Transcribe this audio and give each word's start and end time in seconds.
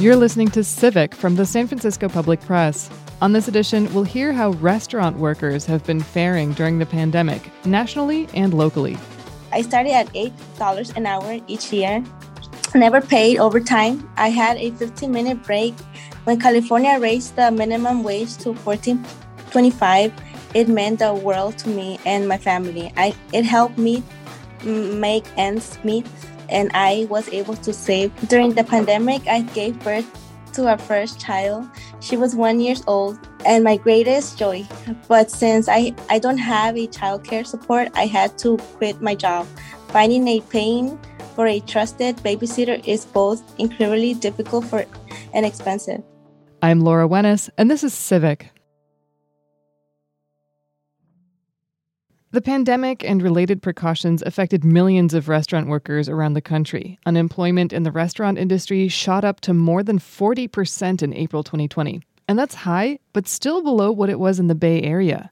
You're 0.00 0.14
listening 0.14 0.46
to 0.52 0.62
Civic 0.62 1.12
from 1.12 1.34
the 1.34 1.44
San 1.44 1.66
Francisco 1.66 2.08
Public 2.08 2.40
Press. 2.42 2.88
On 3.20 3.32
this 3.32 3.48
edition, 3.48 3.92
we'll 3.92 4.04
hear 4.04 4.32
how 4.32 4.50
restaurant 4.50 5.16
workers 5.18 5.66
have 5.66 5.82
been 5.82 5.98
faring 5.98 6.52
during 6.52 6.78
the 6.78 6.86
pandemic, 6.86 7.50
nationally 7.64 8.28
and 8.32 8.54
locally. 8.54 8.96
I 9.50 9.62
started 9.62 9.90
at 9.90 10.06
$8 10.14 10.96
an 10.96 11.04
hour 11.04 11.40
each 11.48 11.72
year. 11.72 12.04
Never 12.76 13.00
paid 13.00 13.38
overtime. 13.38 14.08
I 14.16 14.28
had 14.28 14.56
a 14.58 14.70
15 14.70 15.10
minute 15.10 15.42
break. 15.42 15.74
When 16.22 16.38
California 16.38 16.96
raised 17.00 17.34
the 17.34 17.50
minimum 17.50 18.04
wage 18.04 18.36
to 18.36 18.52
14.25, 18.52 20.12
it 20.54 20.68
meant 20.68 21.00
the 21.00 21.12
world 21.12 21.58
to 21.58 21.68
me 21.70 21.98
and 22.06 22.28
my 22.28 22.38
family. 22.38 22.92
I, 22.96 23.16
it 23.32 23.44
helped 23.44 23.78
me 23.78 24.04
make 24.62 25.24
ends 25.36 25.76
meet 25.82 26.06
and 26.48 26.70
I 26.74 27.06
was 27.10 27.28
able 27.28 27.56
to 27.56 27.72
save. 27.72 28.14
During 28.28 28.54
the 28.54 28.64
pandemic, 28.64 29.26
I 29.26 29.42
gave 29.42 29.78
birth 29.80 30.06
to 30.54 30.66
our 30.66 30.78
first 30.78 31.20
child. 31.20 31.68
She 32.00 32.16
was 32.16 32.34
one 32.34 32.60
years 32.60 32.82
old 32.86 33.18
and 33.44 33.64
my 33.64 33.76
greatest 33.76 34.38
joy. 34.38 34.66
But 35.06 35.30
since 35.30 35.68
I, 35.68 35.94
I 36.10 36.18
don't 36.18 36.38
have 36.38 36.76
a 36.76 36.86
childcare 36.86 37.46
support, 37.46 37.88
I 37.94 38.06
had 38.06 38.38
to 38.38 38.56
quit 38.76 39.00
my 39.00 39.14
job. 39.14 39.46
Finding 39.88 40.26
a 40.28 40.40
paying 40.40 40.98
for 41.34 41.46
a 41.46 41.60
trusted 41.60 42.16
babysitter 42.18 42.82
is 42.86 43.06
both 43.06 43.42
incredibly 43.58 44.14
difficult 44.14 44.64
for 44.64 44.84
and 45.32 45.46
expensive. 45.46 46.02
I'm 46.62 46.80
Laura 46.80 47.08
Wenus, 47.08 47.48
and 47.56 47.70
this 47.70 47.84
is 47.84 47.94
Civic. 47.94 48.50
The 52.30 52.42
pandemic 52.42 53.02
and 53.04 53.22
related 53.22 53.62
precautions 53.62 54.20
affected 54.20 54.62
millions 54.62 55.14
of 55.14 55.30
restaurant 55.30 55.66
workers 55.66 56.10
around 56.10 56.34
the 56.34 56.42
country. 56.42 56.98
Unemployment 57.06 57.72
in 57.72 57.84
the 57.84 57.90
restaurant 57.90 58.36
industry 58.36 58.86
shot 58.88 59.24
up 59.24 59.40
to 59.40 59.54
more 59.54 59.82
than 59.82 59.98
40% 59.98 61.02
in 61.02 61.14
April 61.14 61.42
2020. 61.42 62.02
And 62.28 62.38
that's 62.38 62.54
high, 62.54 62.98
but 63.14 63.26
still 63.26 63.62
below 63.62 63.90
what 63.90 64.10
it 64.10 64.20
was 64.20 64.38
in 64.38 64.46
the 64.46 64.54
Bay 64.54 64.82
Area. 64.82 65.30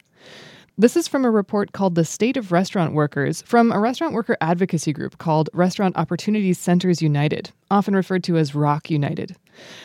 This 0.75 0.95
is 0.95 1.07
from 1.07 1.23
a 1.23 1.29
report 1.29 1.71
called 1.71 1.93
The 1.93 2.03
State 2.03 2.35
of 2.35 2.51
Restaurant 2.51 2.95
Workers 2.95 3.43
from 3.43 3.71
a 3.71 3.79
restaurant 3.79 4.15
worker 4.15 4.35
advocacy 4.41 4.91
group 4.91 5.19
called 5.19 5.51
Restaurant 5.53 5.95
Opportunities 5.97 6.57
Centers 6.57 6.99
United, 6.99 7.51
often 7.69 7.95
referred 7.95 8.23
to 8.23 8.37
as 8.37 8.55
ROC 8.55 8.89
United. 8.89 9.35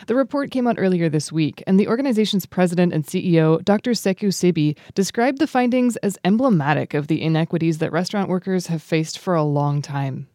The 0.07 0.15
report 0.15 0.51
came 0.51 0.67
out 0.67 0.77
earlier 0.79 1.09
this 1.09 1.31
week, 1.33 1.63
and 1.67 1.79
the 1.79 1.89
organization's 1.89 2.47
president 2.47 2.93
and 2.93 3.05
CEO, 3.05 3.65
Dr. 3.65 3.93
Sekou 3.93 4.33
Siby, 4.33 4.77
described 4.95 5.39
the 5.39 5.47
findings 5.47 5.97
as 5.99 6.19
emblematic 6.25 6.95
of 6.95 7.07
the 7.07 7.23
inequities 7.23 7.79
that 7.79 7.93
restaurant 7.93 8.29
workers 8.29 8.67
have 8.69 8.83
faced 8.83 9.19
for 9.19 9.35
a 9.35 9.45
long 9.45 9.83
time. 9.83 10.29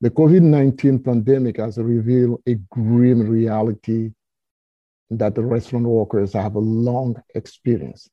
The 0.00 0.10
COVID 0.10 0.42
19 0.42 1.00
pandemic 1.00 1.58
has 1.58 1.76
revealed 1.76 2.40
a 2.46 2.54
grim 2.70 3.28
reality 3.28 4.12
that 5.10 5.34
the 5.34 5.42
restaurant 5.44 5.86
workers 5.86 6.32
have 6.32 6.54
a 6.54 6.60
long 6.60 7.20
experience 7.34 8.08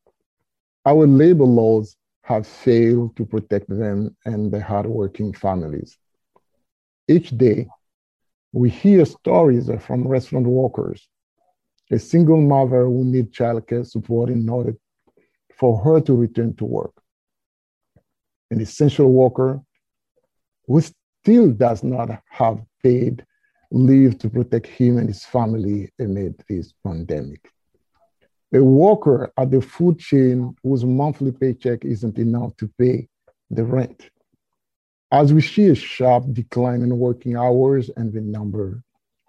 our 0.88 1.05
labor 1.05 1.44
laws 1.44 1.97
have 2.21 2.47
failed 2.47 3.14
to 3.17 3.25
protect 3.25 3.67
them 3.67 4.16
and 4.23 4.49
their 4.49 4.61
hardworking 4.61 5.33
families. 5.33 5.97
Each 7.09 7.30
day, 7.38 7.67
we 8.53 8.70
hear 8.70 9.06
stories 9.06 9.70
from 9.81 10.08
restaurant 10.08 10.45
workers, 10.45 11.08
a 11.92 12.00
single 12.00 12.42
mother 12.42 12.86
who 12.86 13.04
needs 13.04 13.36
childcare 13.38 13.86
support 13.86 14.30
in 14.30 14.48
order 14.50 14.76
for 15.56 15.78
her 15.80 16.00
to 16.02 16.14
return 16.14 16.56
to 16.56 16.66
work, 16.66 16.94
an 18.52 18.62
essential 18.62 19.12
worker 19.12 19.62
who 20.67 20.81
still 20.81 21.52
does 21.52 21.84
not 21.84 22.22
have 22.30 22.64
paid 22.84 23.26
leave 23.72 24.17
to 24.20 24.30
protect 24.30 24.67
him 24.67 24.98
and 24.98 25.09
his 25.09 25.26
family 25.26 25.89
amid 26.00 26.42
this 26.48 26.73
pandemic. 26.86 27.52
A 28.54 28.64
worker 28.64 29.32
at 29.38 29.52
the 29.52 29.61
food 29.61 30.00
chain 30.00 30.55
whose 30.64 30.86
monthly 30.86 31.33
paycheck 31.33 31.83
isn't 31.83 32.17
enough 32.17 32.55
to 32.58 32.71
pay 32.80 33.10
the 33.50 33.66
rent. 33.66 34.10
As 35.12 35.34
we 35.34 35.42
see 35.42 35.68
a 35.68 35.76
sharp 35.76 36.26
decline 36.34 36.82
in 36.82 36.98
working 36.98 37.38
hours 37.38 37.90
and 37.95 38.12
the 38.12 38.22
number 38.22 38.84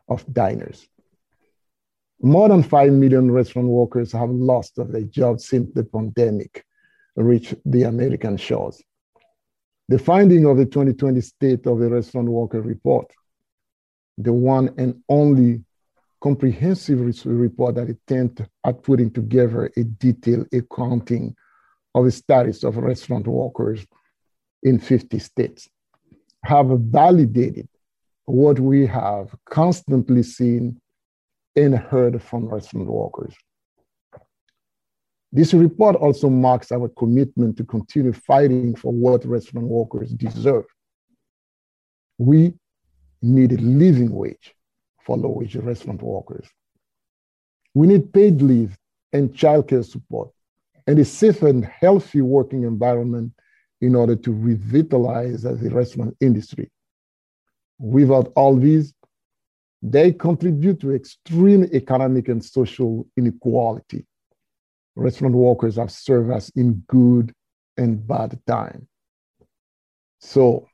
of 0.08 0.24
diners. 0.32 0.88
More 2.20 2.48
than 2.48 2.64
5 2.64 2.92
million 2.92 3.30
restaurant 3.30 3.68
workers 3.68 4.10
have 4.12 4.30
lost 4.30 4.74
their 4.76 5.02
jobs 5.02 5.46
since 5.46 5.72
the 5.72 5.84
pandemic 5.84 6.64
reached 7.14 7.54
the 7.64 7.84
American 7.84 8.36
shores. 8.36 8.82
The 9.88 9.98
finding 9.98 10.44
of 10.46 10.56
the 10.56 10.66
2020 10.66 11.20
State 11.20 11.66
of 11.66 11.78
the 11.78 11.88
Restaurant 11.88 12.28
Worker 12.28 12.60
Report, 12.60 13.10
the 14.18 14.32
one 14.32 14.74
and 14.78 15.00
only 15.08 15.64
comprehensive 16.20 17.00
report 17.24 17.76
that 17.76 17.88
attempts 17.88 18.42
at 18.64 18.82
putting 18.82 19.10
together 19.10 19.70
a 19.76 19.84
detailed 19.84 20.48
accounting 20.52 21.36
of 21.94 22.04
the 22.04 22.10
status 22.10 22.64
of 22.64 22.76
restaurant 22.76 23.26
workers 23.26 23.86
in 24.62 24.78
50 24.78 25.18
states 25.18 25.68
have 26.44 26.66
validated 26.68 27.68
what 28.24 28.58
we 28.60 28.86
have 28.86 29.34
constantly 29.46 30.22
seen 30.22 30.80
and 31.56 31.74
heard 31.76 32.22
from 32.22 32.46
restaurant 32.46 32.88
workers. 32.88 33.34
This 35.32 35.52
report 35.52 35.96
also 35.96 36.28
marks 36.28 36.72
our 36.72 36.88
commitment 36.88 37.56
to 37.58 37.64
continue 37.64 38.12
fighting 38.12 38.74
for 38.74 38.92
what 38.92 39.24
restaurant 39.26 39.66
workers 39.66 40.10
deserve. 40.10 40.64
We 42.16 42.54
need 43.20 43.52
a 43.52 43.56
living 43.56 44.12
wage 44.12 44.54
for 45.04 45.16
low-wage 45.16 45.56
restaurant 45.56 46.02
workers. 46.02 46.46
We 47.74 47.86
need 47.86 48.12
paid 48.12 48.40
leave 48.40 48.76
and 49.12 49.32
childcare 49.32 49.84
support 49.84 50.30
and 50.86 50.98
a 50.98 51.04
safe 51.04 51.42
and 51.42 51.64
healthy 51.64 52.22
working 52.22 52.62
environment 52.62 53.32
in 53.80 53.94
order 53.94 54.16
to 54.16 54.32
revitalize 54.32 55.42
the 55.42 55.70
restaurant 55.70 56.16
industry. 56.20 56.70
Without 57.78 58.32
all 58.34 58.56
these, 58.56 58.92
they 59.82 60.12
contribute 60.12 60.80
to 60.80 60.94
extreme 60.94 61.64
economic 61.72 62.28
and 62.28 62.44
social 62.44 63.06
inequality. 63.16 64.04
Restaurant 64.96 65.34
workers 65.34 65.76
have 65.76 65.92
served 65.92 66.30
us 66.30 66.48
in 66.50 66.82
good 66.88 67.32
and 67.76 68.04
bad 68.04 68.40
time. 68.46 68.88
So 70.18 70.68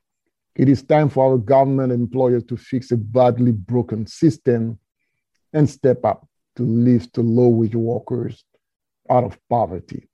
it 0.55 0.69
is 0.69 0.81
time 0.81 1.09
for 1.09 1.31
our 1.31 1.37
government 1.37 1.91
employers 1.91 2.43
to 2.45 2.57
fix 2.57 2.91
a 2.91 2.97
badly 2.97 3.51
broken 3.51 4.07
system 4.07 4.79
and 5.53 5.69
step 5.69 6.03
up 6.03 6.27
to 6.55 6.63
lift 6.63 7.13
the 7.13 7.21
low 7.21 7.49
wage 7.49 7.75
workers 7.75 8.43
out 9.09 9.23
of 9.23 9.37
poverty. 9.49 10.07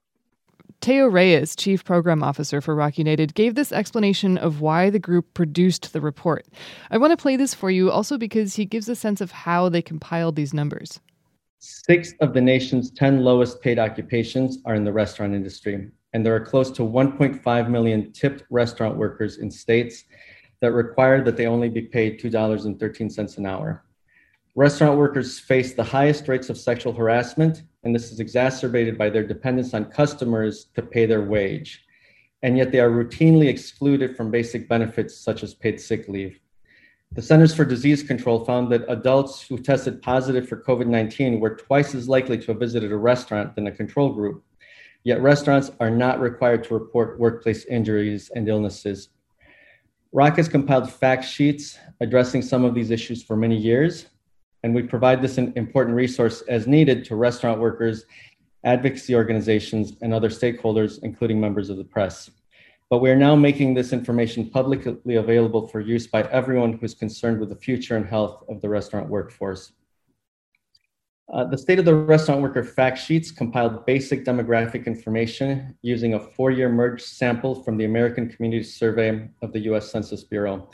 Teo 0.81 1.05
Reyes, 1.05 1.55
Chief 1.55 1.85
Program 1.85 2.23
Officer 2.23 2.59
for 2.59 2.73
ROC 2.73 2.97
United, 2.97 3.35
gave 3.35 3.53
this 3.53 3.71
explanation 3.71 4.35
of 4.39 4.61
why 4.61 4.89
the 4.89 4.97
group 4.97 5.31
produced 5.35 5.93
the 5.93 6.01
report. 6.01 6.47
I 6.89 6.97
want 6.97 7.11
to 7.11 7.21
play 7.21 7.35
this 7.35 7.53
for 7.53 7.69
you 7.69 7.91
also 7.91 8.17
because 8.17 8.55
he 8.55 8.65
gives 8.65 8.89
a 8.89 8.95
sense 8.95 9.21
of 9.21 9.29
how 9.29 9.69
they 9.69 9.83
compiled 9.83 10.35
these 10.35 10.55
numbers. 10.55 10.99
Six 11.59 12.15
of 12.19 12.33
the 12.33 12.41
nation's 12.41 12.89
10 12.89 13.23
lowest 13.23 13.61
paid 13.61 13.77
occupations 13.77 14.57
are 14.65 14.73
in 14.73 14.83
the 14.83 14.91
restaurant 14.91 15.35
industry, 15.35 15.87
and 16.13 16.25
there 16.25 16.35
are 16.35 16.43
close 16.43 16.71
to 16.71 16.81
1.5 16.81 17.69
million 17.69 18.11
tipped 18.11 18.43
restaurant 18.49 18.97
workers 18.97 19.37
in 19.37 19.51
states 19.51 20.05
that 20.61 20.71
require 20.71 21.23
that 21.23 21.37
they 21.37 21.45
only 21.45 21.69
be 21.69 21.83
paid 21.83 22.19
$2.13 22.19 23.37
an 23.37 23.45
hour. 23.45 23.85
Restaurant 24.55 24.97
workers 24.97 25.39
face 25.39 25.75
the 25.75 25.83
highest 25.83 26.27
rates 26.27 26.49
of 26.49 26.57
sexual 26.57 26.91
harassment, 26.91 27.61
and 27.83 27.95
this 27.95 28.11
is 28.11 28.19
exacerbated 28.19 28.97
by 28.97 29.09
their 29.09 29.25
dependence 29.25 29.73
on 29.73 29.85
customers 29.85 30.67
to 30.75 30.81
pay 30.81 31.05
their 31.05 31.21
wage. 31.21 31.83
And 32.43 32.57
yet 32.57 32.71
they 32.71 32.79
are 32.79 32.89
routinely 32.89 33.47
excluded 33.47 34.15
from 34.15 34.31
basic 34.31 34.67
benefits 34.67 35.17
such 35.17 35.43
as 35.43 35.53
paid 35.53 35.79
sick 35.79 36.07
leave. 36.07 36.39
The 37.11 37.21
Centers 37.21 37.53
for 37.53 37.65
Disease 37.65 38.03
Control 38.03 38.45
found 38.45 38.71
that 38.71 38.85
adults 38.87 39.41
who 39.41 39.57
tested 39.57 40.01
positive 40.01 40.47
for 40.47 40.61
COVID 40.61 40.87
19 40.87 41.39
were 41.39 41.55
twice 41.55 41.93
as 41.93 42.07
likely 42.07 42.37
to 42.37 42.47
have 42.47 42.59
visited 42.59 42.91
a 42.91 42.97
restaurant 42.97 43.55
than 43.55 43.67
a 43.67 43.71
control 43.71 44.13
group. 44.13 44.43
Yet 45.03 45.21
restaurants 45.21 45.71
are 45.79 45.89
not 45.89 46.21
required 46.21 46.63
to 46.65 46.73
report 46.73 47.19
workplace 47.19 47.65
injuries 47.65 48.31
and 48.33 48.47
illnesses 48.47 49.09
ROC 50.13 50.35
has 50.35 50.49
compiled 50.49 50.91
fact 50.91 51.23
sheets 51.23 51.79
addressing 52.01 52.41
some 52.41 52.65
of 52.65 52.73
these 52.75 52.91
issues 52.91 53.23
for 53.23 53.37
many 53.37 53.55
years, 53.55 54.07
and 54.63 54.75
we 54.75 54.83
provide 54.83 55.21
this 55.21 55.37
important 55.37 55.95
resource 55.95 56.41
as 56.47 56.67
needed 56.67 57.03
to 57.05 57.15
restaurant 57.15 57.59
workers, 57.59 58.05
advocacy 58.63 59.15
organizations, 59.15 59.93
and 60.01 60.13
other 60.13 60.29
stakeholders, 60.29 60.99
including 61.03 61.39
members 61.39 61.69
of 61.69 61.77
the 61.77 61.83
press. 61.83 62.29
But 62.89 62.99
we 62.99 63.09
are 63.09 63.15
now 63.15 63.35
making 63.35 63.73
this 63.73 63.93
information 63.93 64.49
publicly 64.49 65.15
available 65.15 65.67
for 65.67 65.79
use 65.79 66.07
by 66.07 66.23
everyone 66.23 66.73
who 66.73 66.85
is 66.85 66.93
concerned 66.93 67.39
with 67.39 67.49
the 67.49 67.55
future 67.55 67.95
and 67.95 68.05
health 68.05 68.43
of 68.49 68.61
the 68.61 68.69
restaurant 68.69 69.07
workforce. 69.07 69.71
Uh, 71.31 71.45
the 71.45 71.57
State 71.57 71.79
of 71.79 71.85
the 71.85 71.95
Restaurant 71.95 72.41
Worker 72.41 72.61
fact 72.61 72.97
sheets 72.97 73.31
compiled 73.31 73.85
basic 73.85 74.25
demographic 74.25 74.85
information 74.85 75.77
using 75.81 76.15
a 76.15 76.19
four-year 76.19 76.67
merged 76.67 77.05
sample 77.05 77.63
from 77.63 77.77
the 77.77 77.85
American 77.85 78.27
Community 78.29 78.61
Survey 78.61 79.29
of 79.41 79.53
the 79.53 79.59
US 79.71 79.89
Census 79.89 80.25
Bureau. 80.25 80.69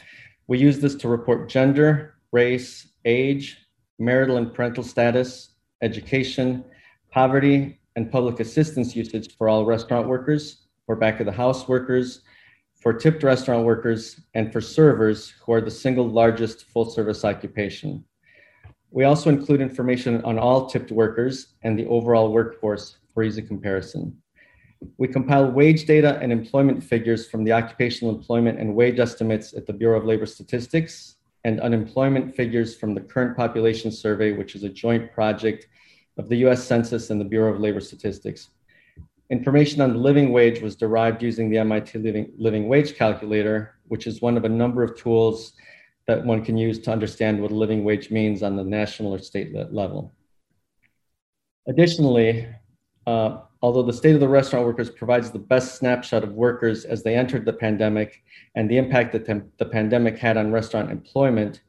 We 0.48 0.57
use 0.57 0.80
this 0.80 0.95
to 0.95 1.07
report 1.07 1.48
gender, 1.48 2.16
race, 2.31 2.88
age, 3.06 3.67
marital 4.00 4.38
and 4.38 4.54
parental 4.54 4.84
status, 4.84 5.52
education, 5.82 6.64
poverty, 7.12 7.80
and 7.96 8.12
public 8.12 8.40
assistance 8.40 8.96
usage 8.96 9.36
for 9.38 9.50
all 9.50 9.66
restaurant 9.66 10.08
workers, 10.08 10.68
for 10.86 10.96
back 10.96 11.20
of 11.20 11.26
the 11.26 11.32
house 11.32 11.68
workers, 11.68 12.22
for 12.82 12.94
tipped 12.94 13.24
restaurant 13.24 13.66
workers, 13.66 14.22
and 14.36 14.54
for 14.54 14.62
servers, 14.62 15.34
who 15.44 15.52
are 15.52 15.62
the 15.62 15.72
single 15.72 16.08
largest 16.08 16.66
full 16.66 16.86
service 16.86 17.26
occupation. 17.26 18.04
We 18.92 19.04
also 19.04 19.30
include 19.30 19.62
information 19.62 20.24
on 20.24 20.40
all 20.40 20.70
tipped 20.70 20.92
workers 20.92 21.56
and 21.64 21.78
the 21.78 21.88
overall 21.88 22.32
workforce 22.32 22.98
for 23.14 23.24
easy 23.24 23.42
comparison. 23.42 24.16
We 24.98 25.08
compile 25.08 25.52
wage 25.52 25.86
data 25.86 26.20
and 26.22 26.32
employment 26.32 26.84
figures 26.84 27.28
from 27.28 27.44
the 27.44 27.52
occupational 27.52 28.16
employment 28.16 28.60
and 28.60 28.76
wage 28.76 29.00
estimates 29.00 29.54
at 29.54 29.66
the 29.66 29.74
Bureau 29.74 29.98
of 30.00 30.06
Labor 30.06 30.28
Statistics 30.28 31.17
and 31.44 31.60
unemployment 31.62 32.36
figures 32.36 32.75
from 32.75 32.94
the 32.94 33.01
current 33.01 33.38
population 33.38 33.92
survey, 33.92 34.31
which 34.31 34.56
is 34.56 34.63
a 34.63 34.69
joint 34.69 35.12
project 35.12 35.68
of 36.18 36.30
the 36.30 36.38
US 36.48 36.63
Census 36.63 37.10
and 37.10 37.22
the 37.22 37.25
Bureau 37.25 37.54
of 37.54 37.60
Labor 37.60 37.80
Statistics. 37.80 38.50
Information 39.30 39.81
on 39.81 39.94
the 39.94 40.00
living 40.00 40.31
wage 40.31 40.62
was 40.62 40.75
derived 40.75 41.22
using 41.22 41.50
the 41.50 41.57
MIT 41.57 42.00
living, 42.00 42.31
living 42.38 42.68
wage 42.68 42.95
calculator, 42.95 43.75
which 43.88 44.07
is 44.07 44.22
one 44.22 44.38
of 44.38 44.45
a 44.45 44.50
number 44.50 44.84
of 44.84 44.98
tools 44.98 45.54
that 46.07 46.25
one 46.25 46.44
can 46.44 46.57
use 46.57 46.80
to 46.80 46.92
understand 46.92 47.42
what 47.42 47.51
a 47.51 47.56
living 47.56 47.84
wage 47.84 48.10
means 48.10 48.42
on 48.42 48.56
the 48.56 48.63
national 48.63 49.13
or 49.13 49.19
state 49.19 49.54
level. 49.74 50.13
Additionally, 51.68 52.48
uh, 53.07 53.39
although 53.62 53.81
the 53.81 53.94
state 53.94 54.13
of 54.13 54.19
the 54.19 54.27
restaurant 54.27 54.65
workers 54.65 54.89
provides 54.89 55.31
the 55.31 55.39
best 55.39 55.75
snapshot 55.75 56.24
of 56.24 56.33
workers 56.33 56.83
as 56.83 57.01
they 57.01 57.15
entered 57.15 57.45
the 57.45 57.54
pandemic 57.54 58.21
and 58.56 58.69
the 58.69 58.77
impact 58.77 59.13
that 59.13 59.25
the 59.25 59.65
pandemic 59.65 60.18
had 60.18 60.36
on 60.36 60.51
restaurant 60.51 60.92
employment, 60.92 61.62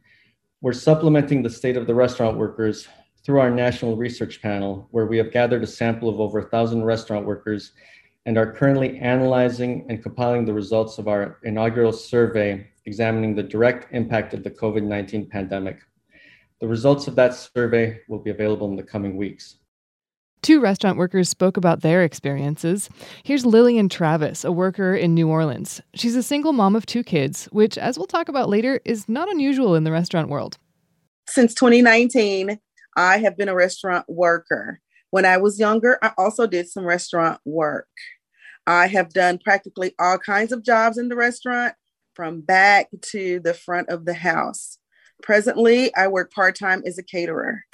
we're 0.61 0.73
supplementing 0.73 1.41
the 1.41 1.49
state 1.49 1.77
of 1.77 1.87
the 1.87 1.95
restaurant 1.95 2.37
workers 2.37 2.89
through 3.25 3.39
our 3.39 3.51
national 3.51 3.97
research 3.97 4.43
panel, 4.43 4.89
where 4.91 5.07
we 5.07 5.17
have 5.17 5.31
gathered 5.31 5.63
a 5.63 5.67
sample 5.67 6.09
of 6.09 6.19
over 6.19 6.41
1,000 6.41 6.83
restaurant 6.83 7.25
workers 7.25 7.73
and 8.27 8.37
are 8.37 8.53
currently 8.53 8.99
analyzing 8.99 9.87
and 9.89 10.03
compiling 10.03 10.45
the 10.45 10.53
results 10.53 10.99
of 10.99 11.07
our 11.07 11.39
inaugural 11.45 11.93
survey 11.93 12.67
examining 12.85 13.37
the 13.37 13.43
direct 13.43 13.93
impact 13.93 14.35
of 14.35 14.43
the 14.43 14.51
COVID 14.51 14.83
19 14.83 15.29
pandemic. 15.29 15.79
The 16.61 16.67
results 16.67 17.07
of 17.07 17.15
that 17.15 17.35
survey 17.35 18.01
will 18.09 18.19
be 18.19 18.31
available 18.31 18.69
in 18.69 18.75
the 18.75 18.83
coming 18.83 19.17
weeks. 19.17 19.59
Two 20.43 20.61
restaurant 20.61 20.99
workers 20.99 21.29
spoke 21.29 21.57
about 21.57 21.81
their 21.81 22.05
experiences. 22.05 22.89
Here's 23.25 23.45
Lillian 23.45 23.89
Travis, 23.89 24.45
a 24.45 24.53
worker 24.53 24.95
in 24.95 25.15
New 25.15 25.29
Orleans. 25.29 25.81
She's 25.95 26.15
a 26.15 26.23
single 26.23 26.53
mom 26.53 26.77
of 26.77 26.87
two 26.87 27.03
kids, 27.03 27.47
which, 27.47 27.77
as 27.77 27.99
we'll 27.99 28.07
talk 28.07 28.29
about 28.29 28.49
later, 28.49 28.81
is 28.85 29.09
not 29.09 29.29
unusual 29.29 29.75
in 29.75 29.85
the 29.85 29.93
restaurant 29.93 30.29
world. 30.29 30.57
Since 31.27 31.55
2019, 31.55 32.59
I 32.97 33.19
have 33.19 33.37
been 33.37 33.49
a 33.49 33.55
restaurant 33.55 34.07
worker. 34.09 34.81
When 35.11 35.25
I 35.25 35.39
was 35.39 35.59
younger, 35.59 35.99
I 36.03 36.13
also 36.17 36.47
did 36.47 36.69
some 36.69 36.85
restaurant 36.85 37.41
work. 37.45 37.89
I 38.67 38.87
have 38.87 39.13
done 39.13 39.39
practically 39.39 39.95
all 39.99 40.19
kinds 40.19 40.53
of 40.53 40.65
jobs 40.65 40.99
in 40.99 41.09
the 41.09 41.17
restaurant, 41.17 41.75
from 42.15 42.41
back 42.41 42.89
to 43.01 43.41
the 43.41 43.55
front 43.55 43.89
of 43.89 44.05
the 44.05 44.15
house. 44.15 44.79
Presently, 45.23 45.95
I 45.95 46.09
work 46.09 46.33
part 46.33 46.57
time 46.57 46.83
as 46.85 46.99
a 46.99 47.03
caterer. 47.03 47.65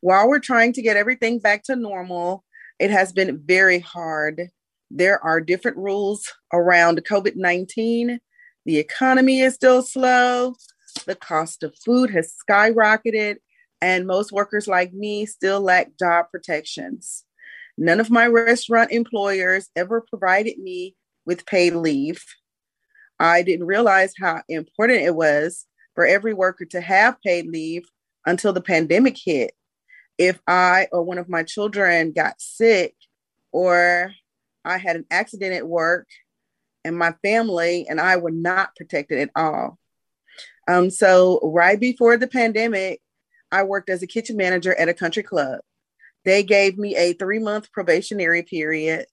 While 0.00 0.28
we're 0.28 0.38
trying 0.38 0.72
to 0.74 0.82
get 0.82 0.96
everything 0.96 1.38
back 1.40 1.64
to 1.64 1.76
normal, 1.76 2.44
it 2.78 2.90
has 2.90 3.12
been 3.12 3.42
very 3.44 3.80
hard. 3.80 4.48
There 4.90 5.22
are 5.24 5.40
different 5.40 5.76
rules 5.76 6.32
around 6.52 7.02
COVID 7.04 7.36
19. 7.36 8.20
The 8.64 8.78
economy 8.78 9.40
is 9.40 9.54
still 9.54 9.82
slow. 9.82 10.54
The 11.06 11.16
cost 11.16 11.62
of 11.62 11.74
food 11.84 12.10
has 12.10 12.34
skyrocketed 12.48 13.36
and 13.80 14.06
most 14.06 14.32
workers 14.32 14.66
like 14.66 14.92
me 14.92 15.26
still 15.26 15.60
lack 15.60 15.96
job 15.98 16.26
protections. 16.30 17.24
None 17.76 18.00
of 18.00 18.10
my 18.10 18.26
restaurant 18.26 18.90
employers 18.90 19.68
ever 19.76 20.00
provided 20.00 20.58
me 20.58 20.96
with 21.26 21.46
paid 21.46 21.74
leave. 21.74 22.24
I 23.20 23.42
didn't 23.42 23.66
realize 23.66 24.12
how 24.20 24.42
important 24.48 25.02
it 25.02 25.14
was 25.14 25.66
for 25.94 26.06
every 26.06 26.34
worker 26.34 26.64
to 26.66 26.80
have 26.80 27.20
paid 27.22 27.46
leave 27.46 27.84
until 28.26 28.52
the 28.52 28.60
pandemic 28.60 29.16
hit. 29.16 29.52
If 30.18 30.38
I 30.46 30.88
or 30.92 31.02
one 31.02 31.18
of 31.18 31.28
my 31.28 31.44
children 31.44 32.12
got 32.12 32.40
sick 32.40 32.94
or 33.52 34.12
I 34.64 34.78
had 34.78 34.96
an 34.96 35.06
accident 35.10 35.54
at 35.54 35.66
work 35.66 36.08
and 36.84 36.96
my 36.96 37.14
family 37.22 37.86
and 37.88 38.00
I 38.00 38.16
were 38.16 38.30
not 38.30 38.74
protected 38.76 39.18
at 39.18 39.30
all. 39.36 39.78
Um, 40.66 40.90
so, 40.90 41.40
right 41.42 41.80
before 41.80 42.16
the 42.16 42.26
pandemic, 42.26 43.00
I 43.50 43.62
worked 43.62 43.88
as 43.88 44.02
a 44.02 44.06
kitchen 44.06 44.36
manager 44.36 44.74
at 44.74 44.88
a 44.88 44.94
country 44.94 45.22
club. 45.22 45.60
They 46.24 46.42
gave 46.42 46.76
me 46.76 46.96
a 46.96 47.14
three 47.14 47.38
month 47.38 47.72
probationary 47.72 48.42
period. 48.42 49.06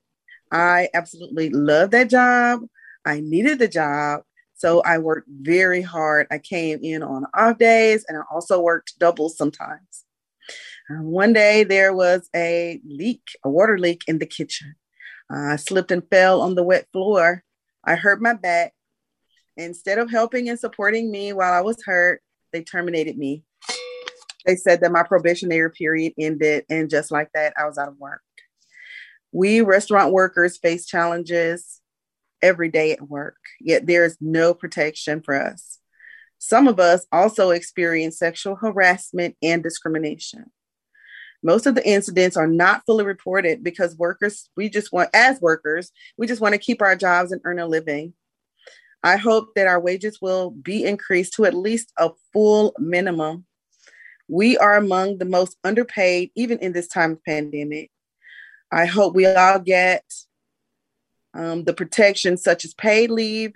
I 0.51 0.89
absolutely 0.93 1.49
loved 1.49 1.93
that 1.93 2.09
job. 2.09 2.61
I 3.05 3.19
needed 3.19 3.59
the 3.59 3.67
job. 3.67 4.21
So 4.55 4.81
I 4.81 4.97
worked 4.99 5.27
very 5.29 5.81
hard. 5.81 6.27
I 6.31 6.39
came 6.39 6.79
in 6.81 7.03
on 7.03 7.25
off 7.33 7.57
days 7.57 8.05
and 8.07 8.17
I 8.17 8.21
also 8.31 8.61
worked 8.61 8.97
doubles 8.99 9.37
sometimes. 9.37 10.04
One 10.89 11.33
day 11.33 11.63
there 11.63 11.93
was 11.93 12.29
a 12.35 12.79
leak, 12.85 13.21
a 13.43 13.49
water 13.49 13.77
leak 13.77 14.03
in 14.07 14.19
the 14.19 14.25
kitchen. 14.25 14.75
Uh, 15.33 15.53
I 15.53 15.55
slipped 15.55 15.91
and 15.91 16.07
fell 16.09 16.41
on 16.41 16.55
the 16.55 16.63
wet 16.63 16.87
floor. 16.91 17.43
I 17.83 17.95
hurt 17.95 18.21
my 18.21 18.33
back. 18.33 18.73
Instead 19.57 19.97
of 19.97 20.11
helping 20.11 20.49
and 20.49 20.59
supporting 20.59 21.09
me 21.09 21.33
while 21.33 21.53
I 21.53 21.61
was 21.61 21.81
hurt, 21.85 22.21
they 22.51 22.61
terminated 22.61 23.17
me 23.17 23.43
they 24.45 24.55
said 24.55 24.81
that 24.81 24.91
my 24.91 25.03
probationary 25.03 25.71
period 25.71 26.13
ended, 26.19 26.65
and 26.69 26.89
just 26.89 27.11
like 27.11 27.29
that, 27.33 27.53
I 27.57 27.65
was 27.65 27.77
out 27.77 27.87
of 27.87 27.97
work. 27.97 28.21
We 29.31 29.61
restaurant 29.61 30.13
workers 30.13 30.57
face 30.57 30.85
challenges 30.85 31.81
every 32.41 32.69
day 32.69 32.91
at 32.91 33.09
work, 33.09 33.37
yet 33.59 33.87
there 33.87 34.05
is 34.05 34.17
no 34.21 34.53
protection 34.53 35.21
for 35.21 35.35
us. 35.35 35.79
Some 36.37 36.67
of 36.67 36.79
us 36.79 37.07
also 37.11 37.49
experience 37.49 38.19
sexual 38.19 38.55
harassment 38.55 39.35
and 39.41 39.63
discrimination. 39.63 40.45
Most 41.43 41.65
of 41.65 41.75
the 41.75 41.87
incidents 41.87 42.37
are 42.37 42.47
not 42.47 42.83
fully 42.85 43.05
reported 43.05 43.63
because 43.63 43.95
workers, 43.97 44.49
we 44.55 44.69
just 44.69 44.91
want, 44.91 45.09
as 45.13 45.39
workers, 45.41 45.91
we 46.17 46.27
just 46.27 46.41
want 46.41 46.53
to 46.53 46.59
keep 46.59 46.81
our 46.81 46.95
jobs 46.95 47.31
and 47.31 47.41
earn 47.45 47.59
a 47.59 47.67
living. 47.67 48.13
I 49.03 49.17
hope 49.17 49.49
that 49.55 49.67
our 49.67 49.79
wages 49.79 50.19
will 50.21 50.49
be 50.49 50.83
increased 50.83 51.33
to 51.33 51.45
at 51.45 51.53
least 51.53 51.91
a 51.97 52.09
full 52.33 52.73
minimum 52.79 53.45
we 54.27 54.57
are 54.57 54.75
among 54.75 55.17
the 55.17 55.25
most 55.25 55.57
underpaid, 55.63 56.31
even 56.35 56.59
in 56.59 56.73
this 56.73 56.87
time 56.87 57.13
of 57.13 57.23
pandemic. 57.23 57.91
I 58.71 58.85
hope 58.85 59.13
we 59.13 59.25
all 59.25 59.59
get 59.59 60.03
um, 61.33 61.63
the 61.63 61.73
protections 61.73 62.41
such 62.41 62.65
as 62.65 62.73
paid 62.73 63.11
leave, 63.11 63.53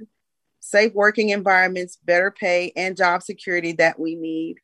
safe 0.60 0.94
working 0.94 1.30
environments, 1.30 1.98
better 2.04 2.32
pay, 2.32 2.72
and 2.76 2.96
job 2.96 3.24
security 3.24 3.72
that 3.74 4.00
we 4.00 4.16
need. 4.16 4.58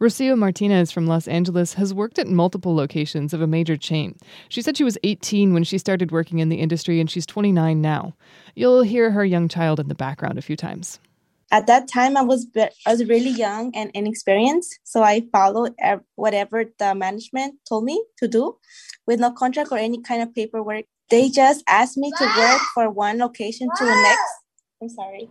Rocio 0.00 0.36
Martinez 0.36 0.90
from 0.90 1.06
Los 1.06 1.28
Angeles 1.28 1.74
has 1.74 1.94
worked 1.94 2.18
at 2.18 2.28
multiple 2.28 2.74
locations 2.74 3.32
of 3.32 3.40
a 3.40 3.46
major 3.46 3.76
chain. 3.76 4.16
She 4.48 4.62
said 4.62 4.76
she 4.76 4.84
was 4.84 4.98
18 5.02 5.52
when 5.54 5.64
she 5.64 5.78
started 5.78 6.12
working 6.12 6.38
in 6.38 6.48
the 6.48 6.60
industry 6.60 7.00
and 7.00 7.10
she's 7.10 7.26
29 7.26 7.80
now. 7.80 8.14
You'll 8.54 8.82
hear 8.82 9.10
her 9.10 9.24
young 9.24 9.48
child 9.48 9.80
in 9.80 9.88
the 9.88 9.94
background 9.94 10.38
a 10.38 10.42
few 10.42 10.56
times 10.56 10.98
at 11.54 11.68
that 11.68 11.86
time 11.86 12.16
I 12.16 12.22
was 12.22 12.46
I 12.56 12.90
was 12.90 13.04
really 13.06 13.30
young 13.30 13.70
and 13.76 13.90
inexperienced, 13.94 14.80
so 14.82 15.02
I 15.02 15.22
followed 15.30 15.74
whatever 16.16 16.64
the 16.78 16.94
management 16.94 17.60
told 17.68 17.84
me 17.84 18.02
to 18.18 18.26
do, 18.26 18.56
with 19.06 19.20
no 19.20 19.30
contract 19.30 19.70
or 19.70 19.78
any 19.78 20.00
kind 20.02 20.20
of 20.22 20.34
paperwork. 20.34 20.84
They 21.10 21.28
just 21.28 21.62
asked 21.68 21.96
me 21.96 22.10
to 22.18 22.24
work 22.24 22.60
for 22.74 22.90
one 22.90 23.18
location 23.18 23.68
to 23.76 23.84
the 23.84 23.94
next. 23.94 24.43
I'm 24.84 24.90
sorry. 24.90 25.30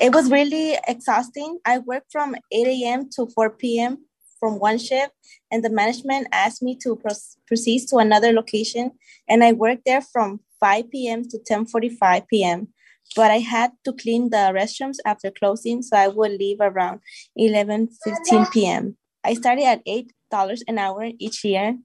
It 0.00 0.12
was 0.12 0.28
really 0.28 0.76
exhausting. 0.88 1.60
I 1.64 1.78
worked 1.78 2.10
from 2.10 2.34
8 2.50 2.66
a.m. 2.66 3.08
to 3.10 3.28
4 3.32 3.50
p.m. 3.50 3.98
from 4.40 4.58
one 4.58 4.78
shift, 4.78 5.12
and 5.52 5.62
the 5.62 5.70
management 5.70 6.26
asked 6.32 6.60
me 6.60 6.76
to 6.82 7.00
proceed 7.46 7.86
to 7.90 7.98
another 7.98 8.32
location, 8.32 8.90
and 9.28 9.44
I 9.44 9.52
worked 9.52 9.84
there 9.86 10.00
from 10.00 10.40
5 10.58 10.90
p.m. 10.90 11.22
to 11.28 11.38
10:45 11.38 12.26
p.m 12.28 12.68
but 13.14 13.30
I 13.30 13.38
had 13.38 13.72
to 13.84 13.92
clean 13.92 14.30
the 14.30 14.52
restrooms 14.56 14.96
after 15.04 15.30
closing, 15.30 15.82
so 15.82 15.96
I 15.96 16.08
would 16.08 16.32
leave 16.32 16.58
around 16.60 17.00
11 17.36 17.88
15 18.04 18.46
p.m. 18.46 18.96
I 19.22 19.34
started 19.34 19.64
at 19.64 19.84
$8 19.84 20.62
an 20.66 20.78
hour 20.78 21.10
each 21.18 21.44
year, 21.44 21.76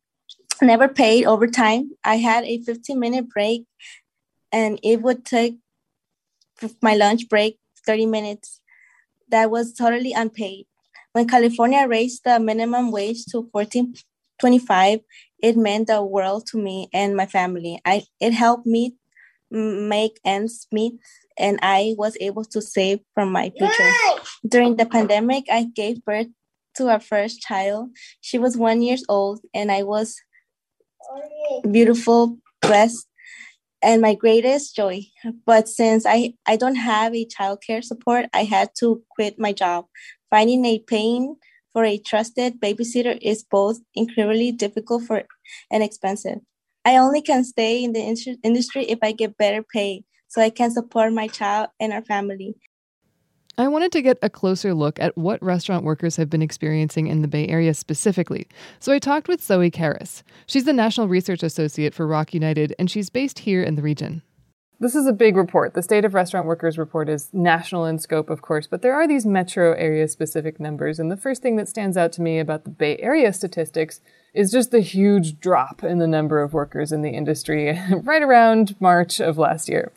never 0.61 0.87
paid 0.87 1.25
overtime. 1.25 1.91
I 2.03 2.15
had 2.17 2.45
a 2.45 2.61
15 2.61 2.99
minute 2.99 3.29
break, 3.29 3.65
and 4.51 4.79
it 4.83 5.01
would 5.01 5.25
take 5.25 5.57
my 6.81 6.95
lunch 6.95 7.29
break 7.29 7.59
30 7.85 8.05
minutes. 8.05 8.61
That 9.29 9.51
was 9.51 9.73
totally 9.73 10.13
unpaid. 10.13 10.65
When 11.13 11.27
California 11.27 11.87
raised 11.87 12.23
the 12.23 12.39
minimum 12.39 12.91
wage 12.91 13.25
to 13.31 13.49
14.25, 13.53 15.01
it 15.41 15.57
meant 15.57 15.87
the 15.87 16.01
world 16.01 16.45
to 16.47 16.57
me 16.57 16.89
and 16.93 17.15
my 17.15 17.25
family. 17.25 17.81
I 17.85 18.03
it 18.19 18.33
helped 18.33 18.65
me 18.65 18.95
make 19.49 20.19
ends 20.25 20.67
meet 20.71 20.93
and 21.37 21.59
I 21.61 21.95
was 21.97 22.17
able 22.19 22.45
to 22.45 22.61
save 22.61 22.99
from 23.13 23.31
my 23.31 23.51
future. 23.57 23.91
During 24.47 24.75
the 24.75 24.85
pandemic, 24.85 25.45
I 25.51 25.63
gave 25.63 26.03
birth 26.03 26.27
to 26.75 26.89
our 26.89 26.99
first 26.99 27.41
child. 27.41 27.89
She 28.21 28.37
was 28.37 28.57
one 28.57 28.81
years 28.81 29.03
old, 29.09 29.41
and 29.53 29.71
I 29.71 29.83
was 29.83 30.15
oh, 31.11 31.61
beautiful, 31.69 32.37
blessed, 32.61 33.07
and 33.81 34.01
my 34.01 34.15
greatest 34.15 34.75
joy. 34.75 35.01
But 35.45 35.67
since 35.67 36.05
I, 36.05 36.33
I 36.45 36.55
don't 36.55 36.75
have 36.75 37.13
a 37.13 37.25
childcare 37.25 37.83
support, 37.83 38.25
I 38.33 38.43
had 38.43 38.69
to 38.79 39.03
quit 39.09 39.39
my 39.39 39.53
job. 39.53 39.85
Finding 40.29 40.65
a 40.65 40.79
paying 40.79 41.35
for 41.73 41.83
a 41.83 41.97
trusted 41.97 42.59
babysitter 42.59 43.17
is 43.21 43.43
both 43.43 43.79
incredibly 43.93 44.51
difficult 44.51 45.03
for 45.03 45.23
and 45.71 45.83
expensive. 45.83 46.39
I 46.83 46.97
only 46.97 47.21
can 47.21 47.43
stay 47.43 47.83
in 47.83 47.93
the 47.93 48.37
industry 48.43 48.85
if 48.85 48.99
I 49.01 49.11
get 49.11 49.37
better 49.37 49.63
pay 49.63 50.03
so 50.27 50.41
I 50.41 50.49
can 50.49 50.71
support 50.71 51.13
my 51.13 51.27
child 51.27 51.69
and 51.79 51.93
our 51.93 52.03
family. 52.03 52.55
I 53.59 53.67
wanted 53.67 53.91
to 53.93 54.03
get 54.03 54.19
a 54.21 54.29
closer 54.29 54.75
look 54.75 54.99
at 54.99 55.17
what 55.17 55.41
restaurant 55.41 55.83
workers 55.83 56.15
have 56.17 56.29
been 56.29 56.43
experiencing 56.43 57.07
in 57.07 57.23
the 57.23 57.27
Bay 57.27 57.47
Area 57.47 57.73
specifically, 57.73 58.47
so 58.79 58.93
I 58.93 58.99
talked 58.99 59.27
with 59.27 59.43
Zoe 59.43 59.71
Karras. 59.71 60.21
She's 60.45 60.65
the 60.65 60.73
National 60.73 61.07
Research 61.07 61.41
Associate 61.41 61.91
for 61.91 62.05
ROC 62.05 62.35
United, 62.35 62.75
and 62.77 62.91
she's 62.91 63.09
based 63.09 63.39
here 63.39 63.63
in 63.63 63.73
the 63.73 63.81
region. 63.81 64.21
This 64.79 64.93
is 64.93 65.07
a 65.07 65.13
big 65.13 65.35
report. 65.35 65.73
The 65.73 65.81
State 65.81 66.05
of 66.05 66.13
Restaurant 66.13 66.45
Workers 66.45 66.77
report 66.77 67.09
is 67.09 67.33
national 67.33 67.85
in 67.85 67.97
scope, 67.97 68.29
of 68.29 68.43
course, 68.43 68.67
but 68.67 68.83
there 68.83 68.93
are 68.93 69.07
these 69.07 69.25
metro 69.25 69.73
area 69.73 70.07
specific 70.07 70.59
numbers. 70.59 70.99
And 70.99 71.11
the 71.11 71.17
first 71.17 71.41
thing 71.41 71.55
that 71.55 71.67
stands 71.67 71.97
out 71.97 72.11
to 72.11 72.21
me 72.21 72.37
about 72.37 72.63
the 72.63 72.69
Bay 72.69 72.95
Area 72.99 73.33
statistics 73.33 74.01
is 74.35 74.51
just 74.51 74.69
the 74.69 74.81
huge 74.81 75.39
drop 75.39 75.83
in 75.83 75.97
the 75.97 76.05
number 76.05 76.43
of 76.43 76.53
workers 76.53 76.91
in 76.91 77.01
the 77.01 77.09
industry 77.09 77.81
right 78.03 78.21
around 78.21 78.79
March 78.79 79.19
of 79.19 79.39
last 79.39 79.67
year. 79.67 79.91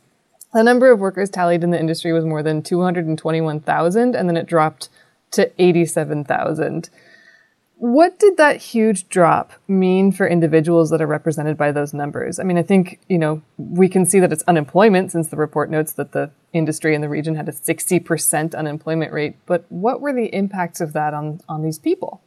The 0.53 0.65
number 0.65 0.91
of 0.91 0.99
workers 0.99 1.31
tallied 1.31 1.63
in 1.63 1.71
the 1.71 1.79
industry 1.79 2.13
was 2.13 2.25
more 2.25 2.43
than 2.43 2.63
221,000, 2.63 4.17
and 4.17 4.29
then 4.29 4.37
it 4.37 4.47
dropped 4.47 4.89
to 5.33 5.51
87,000. 5.63 6.91
What 7.77 8.19
did 8.19 8.37
that 8.37 8.57
huge 8.57 9.09
drop 9.09 9.53
mean 9.67 10.13
for 10.13 10.27
individuals 10.27 10.91
that 10.91 11.01
are 11.01 11.07
represented 11.07 11.57
by 11.57 11.73
those 11.73 11.95
numbers? 11.95 12.39
I 12.39 12.43
mean, 12.43 12.59
I 12.59 12.63
think, 12.63 13.01
you 13.09 13.17
know, 13.17 13.43
we 13.57 13.89
can 13.89 14.05
see 14.05 14.21
that 14.21 14.33
it's 14.33 14.43
unemployment 14.47 15.13
since 15.13 15.29
the 15.29 15.37
report 15.37 15.71
notes 15.71 15.93
that 15.93 16.13
the 16.13 16.31
industry 16.53 16.95
in 16.95 17.01
the 17.01 17.09
region 17.09 17.37
had 17.37 17.49
a 17.49 17.53
60% 17.53 18.55
unemployment 18.55 19.13
rate, 19.13 19.37
but 19.47 19.65
what 19.71 20.01
were 20.01 20.13
the 20.13 20.27
impacts 20.35 20.81
of 20.81 20.93
that 20.93 21.15
on, 21.15 21.41
on 21.49 21.63
these 21.63 21.79
people? 21.79 22.21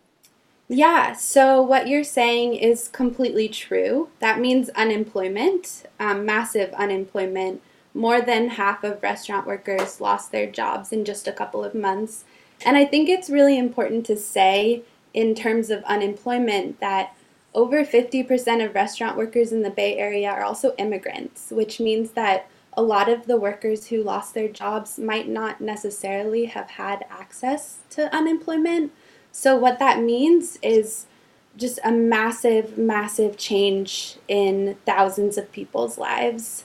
Yeah, 0.69 1.13
so 1.13 1.61
what 1.61 1.87
you're 1.87 2.03
saying 2.03 2.55
is 2.55 2.87
completely 2.87 3.47
true. 3.47 4.09
That 4.19 4.39
means 4.39 4.69
unemployment, 4.69 5.83
um, 5.99 6.25
massive 6.25 6.73
unemployment 6.73 7.61
more 7.93 8.21
than 8.21 8.49
half 8.49 8.83
of 8.83 9.03
restaurant 9.03 9.45
workers 9.45 10.01
lost 10.01 10.31
their 10.31 10.49
jobs 10.49 10.91
in 10.91 11.05
just 11.05 11.27
a 11.27 11.33
couple 11.33 11.63
of 11.63 11.75
months. 11.75 12.25
And 12.65 12.77
I 12.77 12.85
think 12.85 13.09
it's 13.09 13.29
really 13.29 13.57
important 13.57 14.05
to 14.07 14.17
say, 14.17 14.83
in 15.13 15.35
terms 15.35 15.69
of 15.69 15.83
unemployment, 15.83 16.79
that 16.79 17.15
over 17.53 17.85
50% 17.85 18.65
of 18.65 18.73
restaurant 18.73 19.15
workers 19.17 19.51
in 19.51 19.61
the 19.61 19.69
Bay 19.69 19.97
Area 19.97 20.29
are 20.29 20.43
also 20.43 20.73
immigrants, 20.77 21.51
which 21.51 21.79
means 21.79 22.11
that 22.11 22.47
a 22.75 22.81
lot 22.81 23.09
of 23.09 23.27
the 23.27 23.37
workers 23.37 23.87
who 23.87 24.01
lost 24.01 24.33
their 24.33 24.47
jobs 24.47 24.97
might 24.97 25.27
not 25.27 25.61
necessarily 25.61 26.45
have 26.45 26.71
had 26.71 27.05
access 27.09 27.79
to 27.91 28.13
unemployment. 28.15 28.91
So, 29.31 29.55
what 29.55 29.77
that 29.79 30.01
means 30.01 30.57
is 30.63 31.05
just 31.55 31.79
a 31.83 31.91
massive, 31.91 32.77
massive 32.77 33.37
change 33.37 34.17
in 34.27 34.77
thousands 34.85 35.37
of 35.37 35.51
people's 35.51 35.99
lives. 35.99 36.63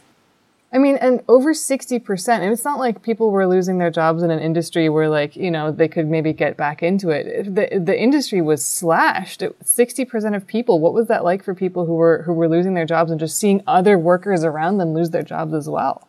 I 0.71 0.77
mean, 0.77 0.97
and 0.97 1.23
over 1.29 1.55
60%. 1.55 2.29
And 2.29 2.53
it's 2.53 2.65
not 2.65 2.79
like 2.79 3.03
people 3.03 3.31
were 3.31 3.47
losing 3.47 3.79
their 3.79 3.91
jobs 3.91 4.23
in 4.23 4.31
an 4.31 4.39
industry 4.39 4.91
where, 4.91 5.09
like, 5.09 5.35
you 5.35 5.51
know, 5.51 5.73
they 5.73 5.89
could 5.89 6.09
maybe 6.09 6.35
get 6.35 6.59
back 6.59 6.83
into 6.83 7.09
it. 7.09 7.55
The, 7.55 7.79
the 7.79 7.99
industry 7.99 8.43
was 8.43 8.63
slashed. 8.63 9.41
60% 9.41 10.37
of 10.37 10.47
people. 10.47 10.79
What 10.79 10.93
was 10.93 11.09
that 11.09 11.25
like 11.25 11.43
for 11.43 11.55
people 11.55 11.87
who 11.87 11.95
were, 11.95 12.23
who 12.23 12.35
were 12.35 12.49
losing 12.49 12.75
their 12.75 12.85
jobs 12.85 13.11
and 13.11 13.19
just 13.19 13.39
seeing 13.39 13.63
other 13.67 13.99
workers 13.99 14.45
around 14.45 14.77
them 14.77 14.93
lose 14.93 15.09
their 15.09 15.23
jobs 15.23 15.55
as 15.55 15.71
well? 15.71 16.07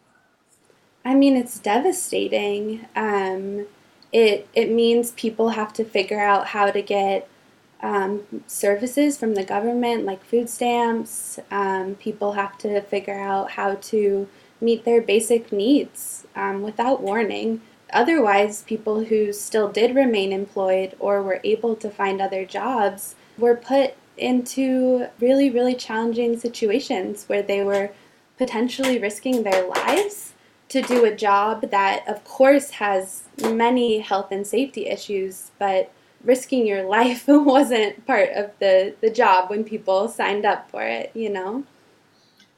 I 1.06 1.16
mean, 1.16 1.38
it's 1.38 1.58
devastating. 1.58 2.86
Um, 2.98 3.66
it, 4.12 4.46
it 4.54 4.72
means 4.72 5.12
people 5.12 5.50
have 5.50 5.72
to 5.74 5.86
figure 5.86 6.20
out 6.20 6.48
how 6.48 6.70
to 6.70 6.82
get 6.82 7.30
um, 7.82 8.24
services 8.48 9.18
from 9.18 9.36
the 9.36 9.44
government, 9.46 10.04
like 10.04 10.22
food 10.26 10.50
stamps. 10.50 11.40
Um, 11.50 11.96
people 11.96 12.34
have 12.34 12.58
to 12.58 12.82
figure 12.82 13.18
out 13.18 13.52
how 13.52 13.76
to 13.76 14.28
meet 14.62 14.86
their 14.86 15.02
basic 15.02 15.52
needs 15.52 16.28
um, 16.36 16.62
without 16.62 17.02
warning. 17.02 17.62
Otherwise, 17.92 18.64
people 18.64 19.06
who 19.06 19.34
still 19.34 19.70
did 19.70 19.96
remain 19.96 20.32
employed 20.32 20.96
or 21.00 21.24
were 21.24 21.42
able 21.44 21.76
to 21.76 21.90
find 21.90 22.22
other 22.22 22.46
jobs 22.46 23.16
were 23.38 23.56
put 23.56 23.96
into 24.18 25.08
really, 25.20 25.50
really 25.50 25.74
challenging 25.74 26.38
situations 26.38 27.26
where 27.28 27.42
they 27.42 27.64
were 27.64 27.92
potentially 28.38 29.00
risking 29.00 29.44
their 29.44 29.68
lives 29.68 30.34
to 30.70 30.82
do 30.82 31.04
a 31.04 31.16
job 31.16 31.70
that, 31.72 32.08
of 32.08 32.24
course, 32.24 32.72
has 32.72 33.24
many 33.42 34.00
health 34.00 34.32
and 34.32 34.46
safety 34.46 34.88
issues, 34.88 35.52
but 35.58 35.92
risking 36.24 36.68
your 36.68 36.84
life 36.98 37.26
wasn't 37.28 38.06
part 38.06 38.30
of 38.30 38.52
the, 38.60 38.94
the 39.02 39.10
job 39.10 39.50
when 39.50 39.64
people 39.64 40.08
signed 40.08 40.46
up 40.46 40.70
for 40.70 40.84
it, 40.84 41.12
you 41.16 41.30
know? 41.30 41.64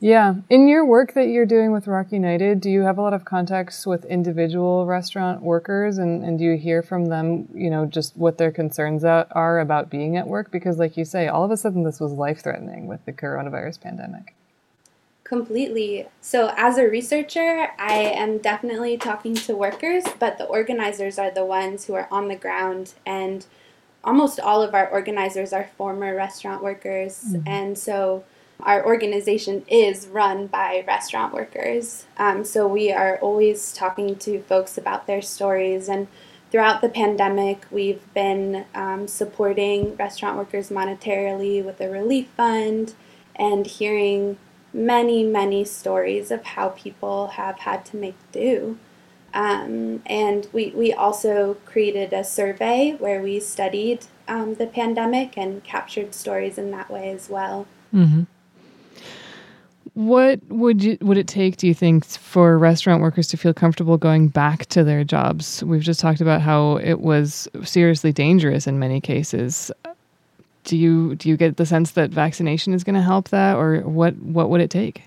Yeah. 0.01 0.33
In 0.49 0.67
your 0.67 0.83
work 0.83 1.13
that 1.13 1.27
you're 1.27 1.45
doing 1.45 1.71
with 1.71 1.85
ROC 1.85 2.11
United, 2.11 2.59
do 2.59 2.71
you 2.71 2.81
have 2.81 2.97
a 2.97 3.03
lot 3.03 3.13
of 3.13 3.23
contacts 3.23 3.85
with 3.85 4.03
individual 4.05 4.87
restaurant 4.87 5.43
workers 5.43 5.99
and, 5.99 6.25
and 6.25 6.39
do 6.39 6.43
you 6.43 6.57
hear 6.57 6.81
from 6.81 7.05
them, 7.05 7.47
you 7.53 7.69
know, 7.69 7.85
just 7.85 8.17
what 8.17 8.39
their 8.39 8.51
concerns 8.51 9.05
are 9.05 9.59
about 9.59 9.91
being 9.91 10.17
at 10.17 10.27
work? 10.27 10.51
Because, 10.51 10.79
like 10.79 10.97
you 10.97 11.05
say, 11.05 11.27
all 11.27 11.43
of 11.43 11.51
a 11.51 11.55
sudden 11.55 11.83
this 11.83 11.99
was 11.99 12.13
life 12.13 12.41
threatening 12.41 12.87
with 12.87 13.05
the 13.05 13.13
coronavirus 13.13 13.79
pandemic. 13.79 14.33
Completely. 15.23 16.07
So, 16.19 16.51
as 16.57 16.79
a 16.79 16.87
researcher, 16.87 17.69
I 17.77 17.93
am 17.93 18.39
definitely 18.39 18.97
talking 18.97 19.35
to 19.35 19.55
workers, 19.55 20.03
but 20.17 20.39
the 20.39 20.45
organizers 20.45 21.19
are 21.19 21.29
the 21.29 21.45
ones 21.45 21.85
who 21.85 21.93
are 21.93 22.07
on 22.09 22.27
the 22.27 22.35
ground. 22.35 22.95
And 23.05 23.45
almost 24.03 24.39
all 24.39 24.63
of 24.63 24.73
our 24.73 24.89
organizers 24.89 25.53
are 25.53 25.69
former 25.77 26.15
restaurant 26.15 26.63
workers. 26.63 27.23
Mm-hmm. 27.23 27.47
And 27.47 27.77
so, 27.77 28.23
our 28.63 28.85
organization 28.85 29.65
is 29.67 30.07
run 30.07 30.47
by 30.47 30.83
restaurant 30.87 31.33
workers. 31.33 32.05
Um, 32.17 32.43
so 32.43 32.67
we 32.67 32.91
are 32.91 33.17
always 33.19 33.73
talking 33.73 34.15
to 34.17 34.41
folks 34.41 34.77
about 34.77 35.07
their 35.07 35.21
stories. 35.21 35.89
And 35.89 36.07
throughout 36.51 36.81
the 36.81 36.89
pandemic, 36.89 37.65
we've 37.71 38.13
been 38.13 38.65
um, 38.75 39.07
supporting 39.07 39.95
restaurant 39.95 40.37
workers 40.37 40.69
monetarily 40.69 41.63
with 41.63 41.79
a 41.81 41.89
relief 41.89 42.27
fund 42.37 42.93
and 43.35 43.65
hearing 43.65 44.37
many, 44.73 45.23
many 45.23 45.65
stories 45.65 46.31
of 46.31 46.43
how 46.43 46.69
people 46.69 47.27
have 47.27 47.59
had 47.59 47.85
to 47.85 47.97
make 47.97 48.15
do. 48.31 48.77
Um, 49.33 50.03
and 50.05 50.47
we, 50.51 50.71
we 50.71 50.93
also 50.93 51.55
created 51.65 52.11
a 52.11 52.23
survey 52.23 52.95
where 52.99 53.21
we 53.21 53.39
studied 53.39 54.05
um, 54.27 54.55
the 54.55 54.67
pandemic 54.67 55.37
and 55.37 55.63
captured 55.63 56.13
stories 56.13 56.57
in 56.57 56.71
that 56.71 56.89
way 56.89 57.11
as 57.11 57.29
well. 57.29 57.65
Mm-hmm. 57.93 58.23
What 59.93 60.39
would 60.47 60.81
you, 60.81 60.97
would 61.01 61.17
it 61.17 61.27
take, 61.27 61.57
do 61.57 61.67
you 61.67 61.73
think, 61.73 62.05
for 62.05 62.57
restaurant 62.57 63.01
workers 63.01 63.27
to 63.29 63.37
feel 63.37 63.53
comfortable 63.53 63.97
going 63.97 64.29
back 64.29 64.65
to 64.67 64.85
their 64.85 65.03
jobs? 65.03 65.63
We've 65.63 65.81
just 65.81 65.99
talked 65.99 66.21
about 66.21 66.41
how 66.41 66.77
it 66.77 67.01
was 67.01 67.49
seriously 67.63 68.13
dangerous 68.13 68.67
in 68.67 68.79
many 68.79 69.01
cases. 69.01 69.69
Do 70.63 70.77
you 70.77 71.15
do 71.15 71.27
you 71.27 71.35
get 71.35 71.57
the 71.57 71.65
sense 71.65 71.91
that 71.91 72.11
vaccination 72.11 72.73
is 72.73 72.83
going 72.83 72.95
to 72.95 73.01
help 73.01 73.29
that, 73.29 73.57
or 73.57 73.81
what 73.81 74.15
what 74.17 74.49
would 74.49 74.61
it 74.61 74.69
take? 74.69 75.03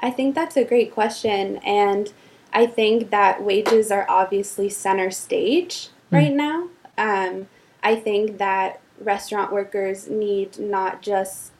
I 0.00 0.10
think 0.10 0.34
that's 0.34 0.56
a 0.56 0.64
great 0.64 0.92
question, 0.92 1.56
and 1.58 2.12
I 2.52 2.66
think 2.66 3.10
that 3.10 3.42
wages 3.42 3.90
are 3.90 4.06
obviously 4.08 4.68
center 4.68 5.10
stage 5.10 5.88
mm. 5.88 6.16
right 6.16 6.32
now. 6.32 6.68
Um, 6.96 7.48
I 7.82 7.96
think 7.96 8.38
that 8.38 8.80
restaurant 9.00 9.52
workers 9.52 10.08
need 10.08 10.58
not 10.58 11.02
just 11.02 11.51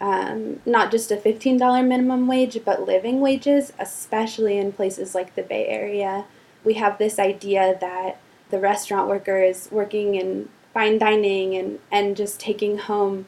um, 0.00 0.60
not 0.66 0.90
just 0.90 1.10
a 1.10 1.16
$15 1.16 1.86
minimum 1.86 2.26
wage, 2.26 2.58
but 2.64 2.86
living 2.86 3.20
wages, 3.20 3.72
especially 3.78 4.58
in 4.58 4.72
places 4.72 5.14
like 5.14 5.34
the 5.34 5.42
Bay 5.42 5.66
Area. 5.66 6.24
We 6.64 6.74
have 6.74 6.98
this 6.98 7.18
idea 7.18 7.76
that 7.80 8.20
the 8.50 8.58
restaurant 8.58 9.08
worker 9.08 9.42
is 9.42 9.68
working 9.70 10.14
in 10.14 10.48
fine 10.72 10.98
dining 10.98 11.54
and, 11.54 11.78
and 11.90 12.16
just 12.16 12.40
taking 12.40 12.78
home 12.78 13.26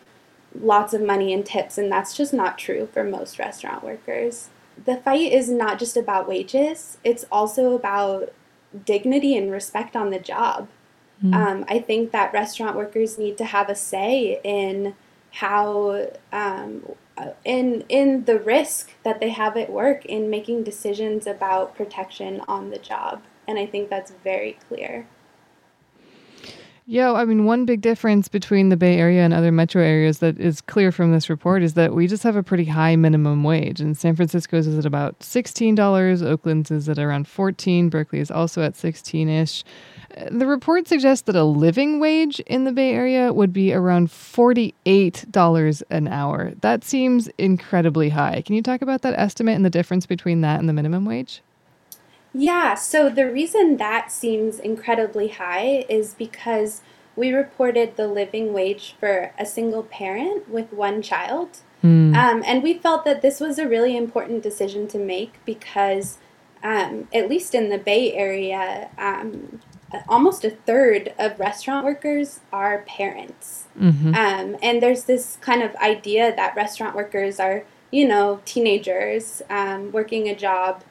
lots 0.61 0.95
of 0.95 1.03
money 1.03 1.33
in 1.33 1.43
tips, 1.43 1.79
and 1.79 1.91
that's 1.91 2.17
just 2.17 2.33
not 2.33 2.59
true 2.59 2.89
for 2.93 3.05
most 3.05 3.39
restaurant 3.39 3.85
workers. 3.85 4.51
The 4.85 4.97
fight 4.97 5.33
is 5.33 5.49
not 5.49 5.79
just 5.79 5.97
about 5.97 6.29
wages, 6.29 6.99
it's 7.05 7.25
also 7.31 7.75
about 7.75 8.33
dignity 8.85 9.37
and 9.37 9.51
respect 9.51 9.97
on 9.97 10.11
the 10.11 10.19
job. 10.19 10.69
Mm. 11.23 11.35
Um, 11.35 11.65
I 11.69 11.79
think 11.79 12.11
that 12.11 12.33
restaurant 12.33 12.77
workers 12.77 13.19
need 13.19 13.39
to 13.39 13.45
have 13.45 13.69
a 13.69 13.75
say 13.75 14.41
in 14.45 14.95
how 15.37 16.07
um, 16.33 16.83
in 17.45 17.85
in 17.89 18.25
the 18.25 18.39
risk 18.39 18.93
that 19.03 19.21
they 19.21 19.31
have 19.31 19.57
at 19.57 19.71
work 19.71 20.05
in 20.07 20.31
making 20.31 20.65
decisions 20.65 21.27
about 21.27 21.75
protection 21.77 22.41
on 22.49 22.71
the 22.71 22.79
job. 22.79 23.23
And 23.49 23.59
i 23.59 23.67
think 23.67 23.89
that's 23.91 24.13
very 24.25 24.59
clear 24.69 25.07
Yeah, 26.89 27.15
I 27.15 27.25
mean, 27.25 27.47
one 27.47 27.65
big 27.65 27.81
difference 27.81 28.29
between 28.29 28.69
the 28.69 28.77
Bay 28.77 28.97
Area 28.97 29.25
and 29.25 29.35
other 29.35 29.51
metro 29.51 29.83
areas 29.83 30.21
that 30.21 30.39
is 30.39 30.61
clear 30.61 30.93
from 30.93 31.11
this 31.11 31.29
report 31.29 31.65
is 31.65 31.75
that 31.75 31.93
we 31.93 32.07
just 32.07 32.23
have 32.23 32.37
a 32.37 32.45
pretty 32.45 32.67
high 32.67 32.95
minimum 32.95 33.43
wage. 33.43 33.81
And 33.81 33.99
San 33.99 34.15
Francisco's 34.15 34.69
is 34.69 34.79
at 34.79 34.87
about 34.87 35.19
$16, 35.19 36.23
Oakland's 36.23 36.71
is 36.71 36.89
at 36.89 37.01
around 37.01 37.27
14, 37.27 37.89
Berkeley 37.89 38.21
is 38.21 38.31
also 38.31 38.63
at 38.63 38.77
16 38.77 39.29
ish. 39.29 39.65
The 40.31 40.47
report 40.47 40.87
suggests 40.87 41.23
that 41.27 41.35
a 41.35 41.43
living 41.43 41.99
wage 41.99 42.39
in 42.47 42.63
the 42.63 42.73
Bay 42.73 42.93
Area 42.93 43.33
would 43.33 43.53
be 43.53 43.75
around 43.75 44.07
$48 44.07 45.83
an 45.91 46.07
hour. 46.07 46.53
That 46.61 46.85
seems 46.85 47.29
incredibly 47.37 48.11
high. 48.11 48.43
Can 48.43 48.55
you 48.55 48.63
talk 48.63 48.81
about 48.81 49.03
that 49.03 49.19
estimate 49.19 49.57
and 49.57 49.65
the 49.65 49.71
difference 49.71 50.07
between 50.07 50.41
that 50.43 50.61
and 50.61 50.69
the 50.69 50.73
minimum 50.73 51.05
wage? 51.05 51.43
Yeah, 52.39 52.75
so 52.75 53.09
the 53.09 53.31
reason 53.31 53.79
that 53.79 54.13
seems 54.13 54.59
incredibly 54.59 55.29
high 55.29 55.87
is 55.89 56.13
because 56.13 56.83
we 57.17 57.33
reported 57.33 57.97
the 57.97 58.07
living 58.07 58.53
wage 58.53 58.95
for 59.01 59.33
a 59.39 59.47
single 59.47 59.83
parent 59.83 60.47
with 60.47 60.71
one 60.71 61.01
child. 61.01 61.61
Mm. 61.83 62.15
Um, 62.15 62.43
and 62.47 62.63
we 62.63 62.75
felt 62.75 63.07
that 63.07 63.23
this 63.23 63.41
was 63.41 63.59
a 63.59 63.67
really 63.67 63.97
important 63.97 64.43
decision 64.43 64.87
to 64.89 64.99
make 64.99 65.43
because, 65.47 66.19
um, 66.63 67.09
at 67.15 67.31
least 67.31 67.55
in 67.55 67.71
the 67.71 67.79
Bay 67.79 68.13
Area, 68.13 68.91
um, 68.99 69.63
almost 70.07 70.45
a 70.45 70.51
third 70.51 71.15
of 71.19 71.41
restaurant 71.41 71.87
workers 71.87 72.41
are 72.53 72.83
parents. 72.83 73.65
Mm-hmm. 73.81 74.15
Um, 74.15 74.57
and 74.61 74.83
there's 74.83 75.05
this 75.05 75.39
kind 75.41 75.63
of 75.63 75.75
idea 75.77 76.37
that 76.37 76.55
restaurant 76.55 76.95
workers 76.95 77.41
are, 77.41 77.65
you 77.91 78.07
know, 78.07 78.43
teenagers 78.45 79.41
um, 79.49 79.91
working 79.91 80.29
a 80.29 80.37
job 80.37 80.85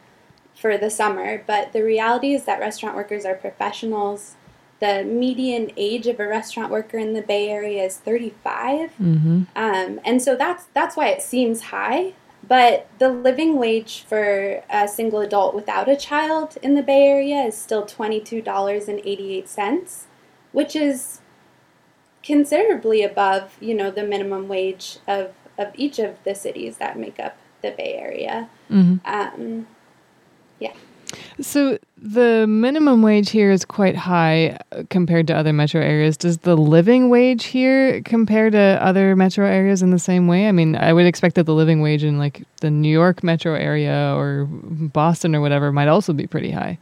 for 0.65 0.77
the 0.79 0.89
summer. 0.89 1.43
But 1.45 1.73
the 1.73 1.83
reality 1.83 2.33
is 2.33 2.45
that 2.45 2.59
restaurant 2.59 2.95
workers 2.95 3.23
are 3.23 3.35
professionals. 3.35 4.33
The 4.79 5.03
median 5.03 5.69
age 5.77 6.07
of 6.07 6.19
a 6.19 6.27
restaurant 6.27 6.71
worker 6.71 6.97
in 6.97 7.13
the 7.13 7.21
Bay 7.21 7.49
Area 7.49 7.83
is 7.83 7.97
35, 7.97 8.89
mm-hmm. 8.99 9.43
um, 9.55 9.99
and 10.03 10.23
so 10.23 10.35
that's 10.35 10.65
that's 10.73 10.97
why 10.97 11.09
it 11.09 11.21
seems 11.21 11.65
high. 11.65 12.13
But 12.47 12.87
the 12.97 13.09
living 13.09 13.59
wage 13.59 14.05
for 14.09 14.63
a 14.67 14.87
single 14.87 15.19
adult 15.19 15.53
without 15.53 15.87
a 15.87 15.95
child 15.95 16.57
in 16.63 16.73
the 16.73 16.81
Bay 16.81 17.05
Area 17.05 17.43
is 17.43 17.55
still 17.55 17.85
$22.88, 17.85 20.03
which 20.51 20.75
is 20.75 21.21
considerably 22.23 23.03
above, 23.03 23.55
you 23.61 23.75
know, 23.75 23.91
the 23.91 24.03
minimum 24.03 24.47
wage 24.47 24.97
of, 25.07 25.35
of 25.59 25.73
each 25.75 25.99
of 25.99 26.15
the 26.23 26.33
cities 26.33 26.77
that 26.77 26.97
make 26.97 27.19
up 27.19 27.37
the 27.61 27.69
Bay 27.69 27.93
Area. 27.93 28.49
Mm-hmm. 28.71 28.95
Um, 29.05 29.67
yeah. 30.59 30.73
So 31.41 31.77
the 31.97 32.45
minimum 32.47 33.01
wage 33.01 33.29
here 33.29 33.51
is 33.51 33.65
quite 33.65 33.95
high 33.95 34.57
uh, 34.71 34.83
compared 34.89 35.27
to 35.27 35.35
other 35.35 35.53
metro 35.53 35.81
areas. 35.81 36.17
Does 36.17 36.39
the 36.39 36.55
living 36.55 37.09
wage 37.09 37.45
here 37.45 38.01
compare 38.01 38.49
to 38.49 38.79
other 38.81 39.15
metro 39.15 39.45
areas 39.45 39.81
in 39.81 39.91
the 39.91 39.99
same 39.99 40.27
way? 40.27 40.47
I 40.47 40.51
mean, 40.51 40.75
I 40.75 40.93
would 40.93 41.05
expect 41.05 41.35
that 41.35 41.45
the 41.45 41.53
living 41.53 41.81
wage 41.81 42.03
in 42.03 42.17
like 42.17 42.43
the 42.61 42.71
New 42.71 42.91
York 42.91 43.23
metro 43.23 43.53
area 43.53 44.13
or 44.15 44.45
Boston 44.49 45.35
or 45.35 45.41
whatever 45.41 45.71
might 45.71 45.87
also 45.87 46.13
be 46.13 46.27
pretty 46.27 46.51
high. 46.51 46.77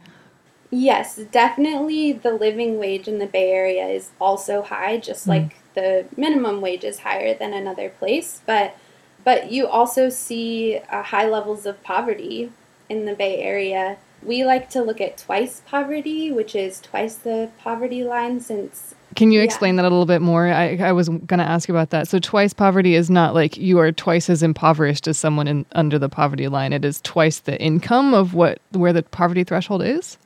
Yes, 0.70 1.16
definitely 1.30 2.12
the 2.12 2.32
living 2.32 2.78
wage 2.78 3.06
in 3.06 3.18
the 3.18 3.26
Bay 3.26 3.52
Area 3.52 3.86
is 3.86 4.10
also 4.20 4.62
high, 4.62 4.98
just 4.98 5.24
mm. 5.24 5.28
like 5.28 5.56
the 5.74 6.06
minimum 6.16 6.60
wage 6.60 6.82
is 6.82 7.00
higher 7.00 7.34
than 7.34 7.52
another 7.52 7.90
place, 7.90 8.42
but 8.44 8.76
but 9.22 9.50
you 9.52 9.66
also 9.66 10.10
see 10.10 10.80
uh, 10.90 11.02
high 11.02 11.28
levels 11.28 11.64
of 11.64 11.82
poverty 11.82 12.52
in 12.88 13.06
the 13.06 13.14
Bay 13.14 13.38
Area, 13.42 13.96
we 14.22 14.44
like 14.44 14.70
to 14.70 14.82
look 14.82 15.00
at 15.00 15.18
twice 15.18 15.62
poverty, 15.66 16.32
which 16.32 16.54
is 16.54 16.80
twice 16.80 17.16
the 17.16 17.50
poverty 17.58 18.04
line 18.04 18.40
since. 18.40 18.94
Can 19.16 19.30
you 19.30 19.40
yeah. 19.40 19.44
explain 19.44 19.76
that 19.76 19.82
a 19.82 19.88
little 19.88 20.06
bit 20.06 20.22
more? 20.22 20.48
I, 20.48 20.76
I 20.76 20.92
was 20.92 21.08
going 21.08 21.38
to 21.38 21.44
ask 21.44 21.68
about 21.68 21.90
that. 21.90 22.08
So, 22.08 22.18
twice 22.18 22.52
poverty 22.52 22.94
is 22.94 23.10
not 23.10 23.34
like 23.34 23.56
you 23.56 23.78
are 23.78 23.92
twice 23.92 24.28
as 24.28 24.42
impoverished 24.42 25.06
as 25.06 25.18
someone 25.18 25.46
in, 25.46 25.66
under 25.72 25.98
the 25.98 26.08
poverty 26.08 26.48
line. 26.48 26.72
It 26.72 26.84
is 26.84 27.00
twice 27.02 27.38
the 27.40 27.60
income 27.60 28.14
of 28.14 28.34
what 28.34 28.60
where 28.72 28.92
the 28.92 29.02
poverty 29.02 29.44
threshold 29.44 29.82
is. 29.82 30.18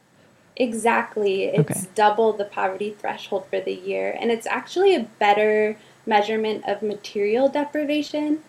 Exactly. 0.57 1.45
It's 1.45 1.71
okay. 1.71 1.89
double 1.95 2.33
the 2.33 2.45
poverty 2.45 2.97
threshold 2.99 3.47
for 3.49 3.61
the 3.61 3.75
year. 3.75 4.17
And 4.21 4.31
it's 4.31 4.47
actually 4.47 4.95
a 4.95 5.01
better 5.19 5.77
measurement 6.05 6.65
of 6.67 6.83
material 6.83 7.49
deprivation 7.49 8.43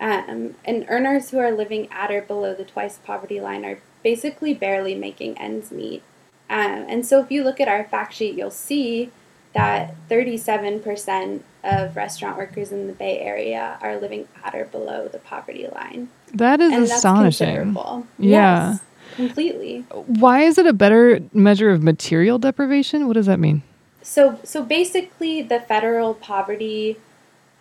um, 0.00 0.54
and 0.64 0.86
earners 0.88 1.30
who 1.30 1.38
are 1.38 1.52
living 1.52 1.88
at 1.92 2.10
or 2.10 2.22
below 2.22 2.54
the 2.54 2.64
twice 2.64 2.98
poverty 2.98 3.40
line 3.40 3.64
are 3.64 3.78
basically 4.02 4.54
barely 4.54 4.94
making 4.94 5.36
ends 5.38 5.70
meet. 5.70 6.02
Um, 6.48 6.86
and 6.88 7.06
so 7.06 7.20
if 7.20 7.30
you 7.30 7.44
look 7.44 7.60
at 7.60 7.68
our 7.68 7.84
fact 7.84 8.14
sheet, 8.14 8.34
you'll 8.34 8.50
see 8.50 9.10
that 9.52 9.94
37% 10.08 11.42
of 11.62 11.96
restaurant 11.96 12.36
workers 12.36 12.72
in 12.72 12.86
the 12.86 12.92
Bay 12.92 13.18
Area 13.20 13.78
are 13.82 13.98
living 13.98 14.26
at 14.42 14.54
or 14.54 14.64
below 14.64 15.08
the 15.08 15.18
poverty 15.18 15.68
line. 15.68 16.08
That 16.32 16.60
is 16.60 16.72
and 16.72 16.84
astonishing. 16.84 17.74
Yeah. 17.74 18.06
Yes, 18.18 18.80
completely. 19.16 19.80
Why 19.90 20.42
is 20.42 20.56
it 20.56 20.66
a 20.66 20.72
better 20.72 21.20
measure 21.32 21.70
of 21.70 21.82
material 21.82 22.38
deprivation? 22.38 23.06
What 23.06 23.14
does 23.14 23.26
that 23.26 23.38
mean? 23.38 23.62
So, 24.02 24.40
so 24.44 24.62
basically, 24.62 25.42
the 25.42 25.60
federal 25.60 26.14
poverty 26.14 26.96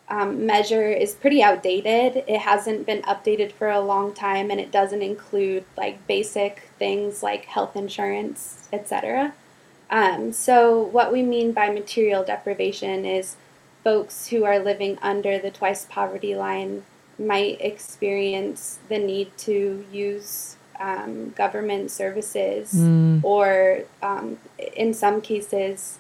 um, 0.09 0.45
measure 0.45 0.89
is 0.89 1.13
pretty 1.13 1.43
outdated. 1.43 2.23
It 2.27 2.39
hasn't 2.39 2.85
been 2.85 3.01
updated 3.03 3.51
for 3.51 3.69
a 3.69 3.79
long 3.79 4.13
time, 4.13 4.49
and 4.49 4.59
it 4.59 4.71
doesn't 4.71 5.01
include 5.01 5.65
like 5.77 6.05
basic 6.07 6.69
things 6.79 7.21
like 7.21 7.45
health 7.45 7.75
insurance, 7.75 8.67
etc. 8.73 9.33
Um, 9.91 10.31
so, 10.33 10.81
what 10.81 11.11
we 11.11 11.21
mean 11.21 11.51
by 11.51 11.69
material 11.69 12.23
deprivation 12.23 13.05
is 13.05 13.35
folks 13.83 14.27
who 14.27 14.45
are 14.45 14.59
living 14.59 14.97
under 15.01 15.39
the 15.39 15.51
twice 15.51 15.85
poverty 15.85 16.35
line 16.35 16.83
might 17.17 17.59
experience 17.61 18.79
the 18.87 18.97
need 18.97 19.35
to 19.37 19.85
use 19.91 20.55
um, 20.79 21.31
government 21.31 21.91
services 21.91 22.73
mm. 22.73 23.23
or, 23.23 23.81
um, 24.01 24.37
in 24.75 24.93
some 24.93 25.21
cases, 25.21 25.97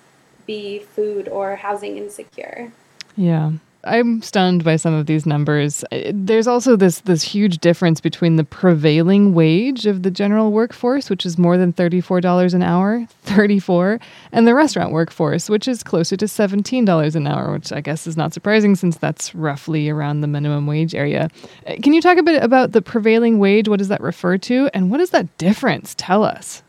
be 0.47 0.79
food 0.79 1.27
or 1.27 1.57
housing 1.57 1.97
insecure. 1.97 2.71
Yeah. 3.17 3.51
I'm 3.83 4.21
stunned 4.21 4.65
by 4.65 4.75
some 4.75 4.93
of 4.93 5.05
these 5.05 5.25
numbers. 5.25 5.85
Uh, 5.91 6.11
there's 6.13 6.47
also 6.47 6.75
this 6.75 6.99
this 7.01 7.23
huge 7.23 7.59
difference 7.59 8.01
between 8.01 8.35
the 8.35 8.43
prevailing 8.43 9.33
wage 9.33 9.85
of 9.85 10.03
the 10.03 10.11
general 10.11 10.51
workforce, 10.51 11.09
which 11.09 11.25
is 11.25 11.37
more 11.37 11.57
than 11.57 11.71
$34 11.71 12.53
an 12.53 12.61
hour, 12.61 13.07
34, 13.21 13.99
and 14.33 14.45
the 14.45 14.53
restaurant 14.53 14.91
workforce, 14.91 15.49
which 15.49 15.67
is 15.67 15.81
closer 15.81 16.17
to 16.17 16.25
$17 16.25 17.15
an 17.15 17.27
hour, 17.27 17.53
which 17.53 17.71
I 17.71 17.79
guess 17.79 18.05
is 18.05 18.17
not 18.17 18.33
surprising 18.33 18.75
since 18.75 18.97
that's 18.97 19.33
roughly 19.33 19.89
around 19.89 20.21
the 20.21 20.27
minimum 20.27 20.67
wage 20.67 20.93
area. 20.93 21.29
Uh, 21.65 21.75
can 21.81 21.93
you 21.93 22.01
talk 22.01 22.17
a 22.17 22.23
bit 22.23 22.43
about 22.43 22.73
the 22.73 22.81
prevailing 22.81 23.39
wage? 23.39 23.69
What 23.69 23.79
does 23.79 23.87
that 23.87 24.01
refer 24.01 24.37
to 24.39 24.69
and 24.73 24.91
what 24.91 24.97
does 24.97 25.11
that 25.11 25.37
difference? 25.37 25.95
Tell 25.97 26.23
us. 26.25 26.63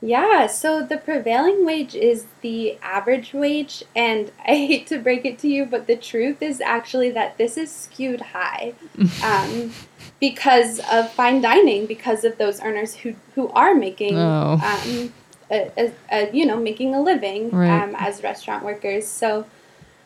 Yeah, 0.00 0.46
so 0.46 0.82
the 0.82 0.96
prevailing 0.96 1.66
wage 1.66 1.96
is 1.96 2.26
the 2.40 2.78
average 2.82 3.34
wage, 3.34 3.82
and 3.96 4.30
I 4.46 4.54
hate 4.54 4.86
to 4.88 4.98
break 4.98 5.24
it 5.24 5.38
to 5.40 5.48
you, 5.48 5.64
but 5.64 5.86
the 5.86 5.96
truth 5.96 6.40
is 6.42 6.60
actually 6.60 7.10
that 7.10 7.36
this 7.36 7.56
is 7.56 7.70
skewed 7.70 8.20
high 8.20 8.74
um, 9.24 9.72
because 10.20 10.80
of 10.90 11.10
fine 11.12 11.40
dining, 11.40 11.86
because 11.86 12.24
of 12.24 12.38
those 12.38 12.60
earners 12.60 12.94
who, 12.94 13.14
who 13.34 13.48
are 13.48 13.74
making, 13.74 14.16
oh. 14.16 14.60
um, 14.62 15.12
a, 15.50 15.70
a, 15.76 15.92
a, 16.12 16.30
you 16.32 16.46
know, 16.46 16.56
making 16.56 16.94
a 16.94 17.02
living 17.02 17.50
right. 17.50 17.82
um, 17.82 17.96
as 17.98 18.22
restaurant 18.22 18.64
workers. 18.64 19.06
So, 19.06 19.46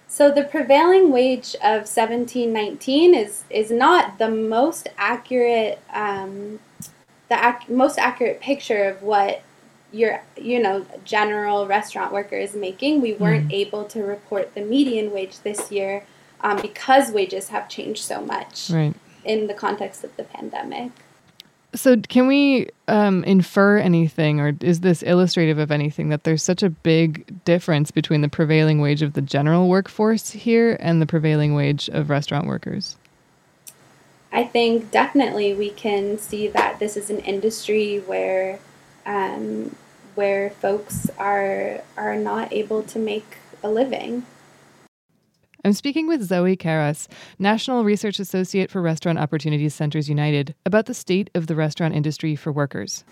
so 0.09 0.31
the 0.31 0.45
prevailing 0.45 1.11
wage 1.11 1.57
of 1.65 1.87
seventeen 1.87 2.53
nineteen 2.53 3.15
is 3.15 3.45
is 3.49 3.71
not 3.71 4.19
the 4.19 4.29
most 4.29 4.89
accurate, 4.99 5.81
um, 5.93 6.61
the 7.29 7.35
ac- 7.35 7.73
most 7.73 7.99
accurate 7.99 8.41
picture 8.41 8.85
of 8.85 9.03
what 9.03 9.43
your 9.93 10.23
you 10.37 10.61
know 10.61 10.87
general 11.05 11.67
restaurant 11.67 12.13
worker 12.13 12.37
is 12.37 12.55
making. 12.55 13.01
We 13.01 13.15
weren't 13.15 13.49
mm. 13.49 13.55
able 13.55 13.85
to 13.87 14.03
report 14.03 14.55
the 14.55 14.63
median 14.63 15.13
wage 15.13 15.41
this 15.41 15.71
year 15.71 16.05
um, 16.41 16.61
because 16.61 17.11
wages 17.11 17.49
have 17.49 17.69
changed 17.69 18.03
so 18.03 18.21
much 18.21 18.71
right. 18.71 18.95
in 19.25 19.47
the 19.47 19.55
context 19.55 20.05
of 20.05 20.17
the 20.17 20.25
pandemic. 20.25 20.91
So, 21.75 21.97
can 21.97 22.27
we 22.27 22.69
um, 22.87 23.25
infer 23.25 23.79
anything, 23.79 24.41
or 24.41 24.55
is 24.61 24.81
this 24.81 25.03
illustrative 25.03 25.59
of 25.59 25.71
anything 25.71 26.11
that 26.11 26.25
there's 26.25 26.43
such 26.43 26.63
a 26.63 26.69
big 26.69 27.45
difference 27.45 27.91
between 27.91 28.21
the 28.21 28.29
prevailing 28.29 28.81
wage 28.83 29.01
of 29.01 29.15
the 29.15 29.23
general 29.23 29.69
workforce 29.69 30.31
here 30.31 30.77
and 30.81 31.01
the 31.01 31.07
prevailing 31.07 31.55
wage 31.55 31.89
of 31.89 32.11
restaurant 32.11 32.47
workers? 32.47 32.97
I 34.33 34.45
think 34.45 34.91
definitely 34.91 35.55
we 35.55 35.71
can 35.71 36.19
see 36.19 36.49
that 36.49 36.79
this 36.79 36.97
is 36.97 37.09
an 37.09 37.21
industry 37.21 37.99
where 38.01 38.59
um, 39.07 39.75
where 40.15 40.51
folks 40.51 41.11
are 41.19 41.83
are 41.97 42.17
not 42.17 42.53
able 42.53 42.83
to 42.83 42.99
make 42.99 43.39
a 43.63 43.69
living. 43.69 44.25
I'm 45.65 45.73
speaking 45.73 46.09
with 46.09 46.25
Zoe 46.25 46.57
Karras, 46.57 47.07
National 47.39 47.85
Research 47.85 48.19
Associate 48.19 48.69
for 48.69 48.83
Restaurant 48.83 49.19
Opportunities 49.19 49.75
Centers 49.75 50.09
United, 50.09 50.57
about 50.67 50.87
the 50.87 50.95
state 50.95 51.31
of 51.35 51.47
the 51.47 51.55
restaurant 51.55 51.95
industry 51.95 52.35
for 52.35 52.51
workers. 52.51 53.05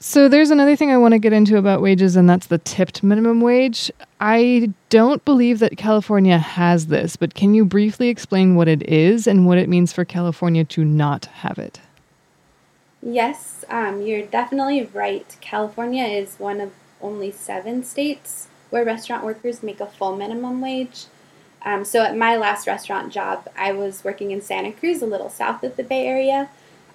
So 0.00 0.28
there's 0.28 0.52
another 0.52 0.76
thing 0.76 0.92
I 0.92 0.96
want 0.96 1.12
to 1.14 1.18
get 1.18 1.32
into 1.32 1.56
about 1.56 1.82
wages, 1.82 2.14
and 2.14 2.30
that's 2.30 2.46
the 2.46 2.58
tipped 2.58 3.02
minimum 3.02 3.40
wage. 3.40 3.90
I 4.20 4.72
don't 4.90 5.24
believe 5.24 5.58
that 5.58 5.76
California 5.76 6.38
has 6.38 6.86
this, 6.86 7.16
but 7.16 7.34
can 7.34 7.52
you 7.52 7.64
briefly 7.64 8.08
explain 8.08 8.54
what 8.54 8.68
it 8.68 8.88
is 8.88 9.26
and 9.26 9.44
what 9.44 9.58
it 9.58 9.68
means 9.68 9.92
for 9.92 10.04
California 10.04 10.62
to 10.66 10.84
not 10.84 11.24
have 11.26 11.58
it? 11.58 11.80
Yes, 13.02 13.64
um, 13.68 14.02
you're 14.02 14.26
definitely 14.26 14.84
right. 14.92 15.36
California 15.40 16.04
is 16.04 16.36
one 16.36 16.60
of 16.60 16.72
only 17.00 17.30
seven 17.30 17.84
states 17.84 18.48
where 18.70 18.84
restaurant 18.84 19.24
workers 19.24 19.62
make 19.62 19.80
a 19.80 19.86
full 19.86 20.16
minimum 20.16 20.60
wage. 20.60 21.06
Um, 21.62 21.84
so 21.84 22.02
at 22.02 22.16
my 22.16 22.36
last 22.36 22.66
restaurant 22.66 23.12
job, 23.12 23.48
I 23.56 23.72
was 23.72 24.04
working 24.04 24.30
in 24.30 24.40
Santa 24.42 24.72
Cruz, 24.72 25.02
a 25.02 25.06
little 25.06 25.30
south 25.30 25.62
of 25.62 25.76
the 25.76 25.84
Bay 25.84 26.06
Area, 26.06 26.48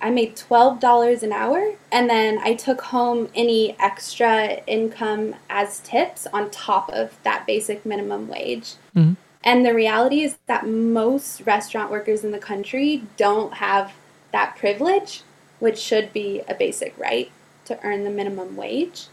I 0.04 0.10
made 0.10 0.36
$12 0.36 1.24
an 1.24 1.32
hour 1.32 1.76
and 1.90 2.10
then 2.10 2.38
I 2.40 2.56
took 2.56 2.82
home 2.82 3.30
any 3.34 3.80
extra 3.80 4.62
income 4.68 5.34
as 5.50 5.80
tips 5.80 6.28
on 6.34 6.52
top 6.52 6.90
of 6.90 7.18
that 7.24 7.48
basic 7.48 7.86
minimum 7.86 8.28
wage. 8.28 8.74
Mm-hmm. 8.98 9.14
And 9.46 9.66
the 9.66 9.74
reality 9.74 10.24
is 10.24 10.38
that 10.48 10.68
most 10.68 11.42
restaurant 11.46 11.90
workers 11.90 12.26
in 12.26 12.32
the 12.32 12.38
country 12.38 13.04
don't 13.16 13.54
have 13.56 13.94
that 14.34 14.58
privilege, 14.58 15.22
which 15.64 15.78
should 15.80 16.12
be 16.12 16.42
a 16.50 16.54
basic 16.54 16.94
right 16.98 17.32
to 17.64 17.82
earn 17.86 18.04
the 18.04 18.10
minimum 18.10 18.58
wage. 18.58 19.08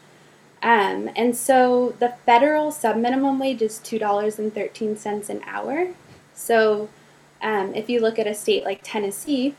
Um, 0.64 1.08
and 1.14 1.36
so 1.36 1.94
the 2.00 2.14
federal 2.26 2.72
subminimum 2.72 3.38
wage 3.40 3.62
is 3.62 3.78
$2.13 3.78 5.28
an 5.28 5.42
hour. 5.46 5.90
So 6.34 6.88
um, 7.40 7.72
if 7.76 7.88
you 7.88 8.00
look 8.00 8.18
at 8.18 8.26
a 8.26 8.34
state 8.34 8.64
like 8.64 8.80
Tennessee, 8.82 9.54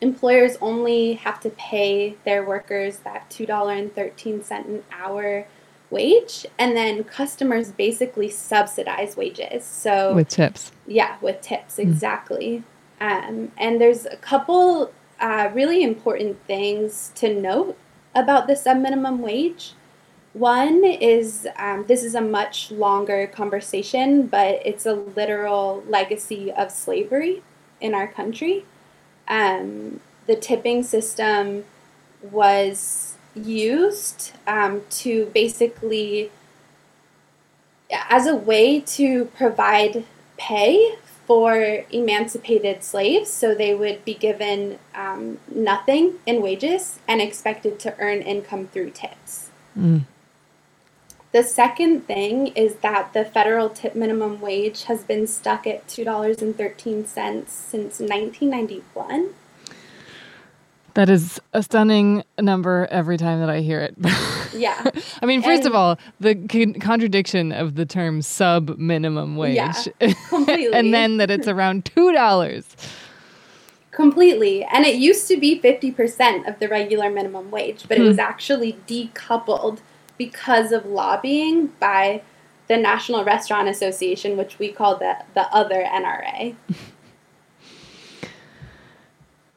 employers 0.00 0.56
only 0.60 1.14
have 1.14 1.40
to 1.40 1.50
pay 1.50 2.14
their 2.24 2.44
workers 2.44 2.98
that 2.98 3.28
$2.13 3.30 4.50
an 4.52 4.84
hour 4.92 5.48
wage 5.90 6.46
and 6.60 6.76
then 6.76 7.02
customers 7.02 7.72
basically 7.72 8.28
subsidize 8.28 9.16
wages 9.16 9.64
so 9.64 10.14
with 10.14 10.28
tips 10.28 10.72
yeah 10.88 11.16
with 11.20 11.40
tips 11.40 11.76
mm. 11.76 11.80
exactly 11.80 12.64
mm. 13.00 13.28
um, 13.28 13.52
and 13.58 13.80
there's 13.80 14.04
a 14.06 14.16
couple 14.16 14.90
uh, 15.20 15.50
really 15.52 15.82
important 15.82 16.38
things 16.46 17.12
to 17.16 17.32
note 17.32 17.76
about 18.14 18.46
the 18.46 18.56
sub 18.56 18.78
minimum 18.78 19.20
wage. 19.20 19.72
One 20.32 20.84
is 20.84 21.46
um, 21.56 21.84
this 21.86 22.02
is 22.02 22.14
a 22.14 22.20
much 22.20 22.70
longer 22.70 23.26
conversation 23.28 24.26
but 24.26 24.60
it's 24.64 24.86
a 24.86 24.94
literal 24.94 25.84
legacy 25.88 26.50
of 26.52 26.70
slavery 26.70 27.42
in 27.80 27.94
our 27.94 28.08
country. 28.08 28.64
Um, 29.28 30.00
the 30.26 30.36
tipping 30.36 30.82
system 30.82 31.64
was 32.22 33.16
used 33.34 34.32
um, 34.46 34.82
to 34.90 35.26
basically 35.34 36.30
as 37.90 38.26
a 38.26 38.34
way 38.34 38.80
to 38.80 39.26
provide 39.26 40.04
pay 40.36 40.96
for 41.26 41.84
emancipated 41.90 42.82
slaves 42.82 43.30
so 43.30 43.54
they 43.54 43.74
would 43.74 44.04
be 44.04 44.14
given 44.14 44.78
um, 44.94 45.38
nothing 45.52 46.14
in 46.26 46.42
wages 46.42 46.98
and 47.08 47.20
expected 47.20 47.78
to 47.78 47.94
earn 47.98 48.20
income 48.22 48.66
through 48.68 48.90
tips 48.90 49.50
mm. 49.78 50.02
the 51.32 51.42
second 51.42 52.06
thing 52.06 52.48
is 52.48 52.76
that 52.76 53.12
the 53.12 53.24
federal 53.24 53.68
tip 53.68 53.94
minimum 53.94 54.40
wage 54.40 54.84
has 54.84 55.02
been 55.04 55.26
stuck 55.26 55.66
at 55.66 55.86
$2.13 55.86 57.48
since 57.48 58.00
1991 58.00 59.34
that 60.94 61.08
is 61.08 61.40
a 61.52 61.62
stunning 61.62 62.24
number 62.40 62.86
every 62.90 63.16
time 63.16 63.40
that 63.40 63.50
I 63.50 63.60
hear 63.60 63.80
it. 63.80 63.94
yeah. 64.54 64.90
I 65.20 65.26
mean, 65.26 65.42
first 65.42 65.64
and 65.64 65.68
of 65.68 65.74
all, 65.74 65.98
the 66.20 66.34
con- 66.34 66.74
contradiction 66.74 67.52
of 67.52 67.74
the 67.74 67.84
term 67.84 68.22
sub 68.22 68.78
minimum 68.78 69.36
wage. 69.36 69.56
Yeah, 69.56 69.72
completely. 70.28 70.68
and 70.72 70.94
then 70.94 71.18
that 71.18 71.30
it's 71.30 71.48
around 71.48 71.84
$2. 71.84 72.64
Completely. 73.90 74.64
And 74.64 74.86
it 74.86 74.96
used 74.96 75.28
to 75.28 75.36
be 75.36 75.60
50% 75.60 76.48
of 76.48 76.58
the 76.58 76.68
regular 76.68 77.10
minimum 77.10 77.50
wage, 77.50 77.84
but 77.88 77.98
hmm. 77.98 78.04
it 78.04 78.06
was 78.06 78.18
actually 78.18 78.78
decoupled 78.86 79.80
because 80.16 80.72
of 80.72 80.86
lobbying 80.86 81.68
by 81.80 82.22
the 82.68 82.76
National 82.76 83.24
Restaurant 83.24 83.68
Association, 83.68 84.36
which 84.36 84.58
we 84.58 84.70
call 84.70 84.96
the, 84.96 85.16
the 85.34 85.42
other 85.54 85.84
NRA. 85.84 86.54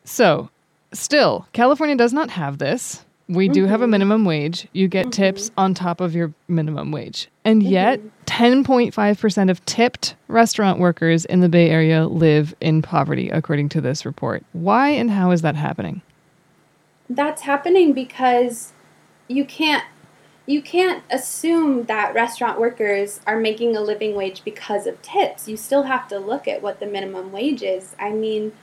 so, 0.04 0.50
Still, 0.94 1.48
California 1.54 1.96
does 1.96 2.14
not 2.14 2.30
have 2.30 2.58
this. 2.58 3.04
We 3.30 3.50
do 3.50 3.64
mm-hmm. 3.64 3.72
have 3.72 3.82
a 3.82 3.84
mm-hmm. 3.84 3.92
minimum 3.92 4.26
wage. 4.26 4.68
You 4.72 4.88
get 4.88 5.08
mm-hmm. 5.08 5.12
tips 5.12 5.52
on 5.58 5.74
top 5.74 6.00
of 6.00 6.16
your 6.16 6.34
minimum 6.48 6.92
wage. 6.92 7.28
And 7.44 7.62
mm-hmm. 7.62 7.72
yet, 7.72 8.00
10.5% 8.26 9.52
of 9.52 9.66
tipped 9.66 10.16
restaurant 10.28 10.80
workers 10.80 11.26
in 11.26 11.42
the 11.42 11.50
Bay 11.50 11.70
Area 11.70 12.08
live 12.08 12.56
in 12.62 12.82
poverty, 12.82 13.30
according 13.30 13.70
to 13.70 13.82
this 13.82 14.06
report. 14.06 14.46
Why 14.54 14.90
and 14.90 15.12
how 15.12 15.32
is 15.32 15.42
that 15.42 15.56
happening? 15.56 16.02
That's 17.10 17.42
happening 17.42 17.94
because 17.94 18.72
you 19.28 19.46
can't 19.46 19.84
you 20.46 20.62
can't 20.62 21.04
assume 21.10 21.84
that 21.84 22.14
restaurant 22.14 22.58
workers 22.58 23.20
are 23.28 23.38
making 23.38 23.76
a 23.76 23.82
living 23.82 24.16
wage 24.16 24.46
because 24.46 24.88
of 24.88 25.02
tips. 25.02 25.50
You 25.50 25.58
still 25.58 25.84
have 25.84 26.08
to 26.08 26.20
look 26.20 26.48
at 26.48 26.62
what 26.62 26.80
the 26.80 26.86
minimum 26.86 27.34
wage 27.34 27.62
is. 27.62 27.98
I 28.00 28.12
mean, 28.12 28.54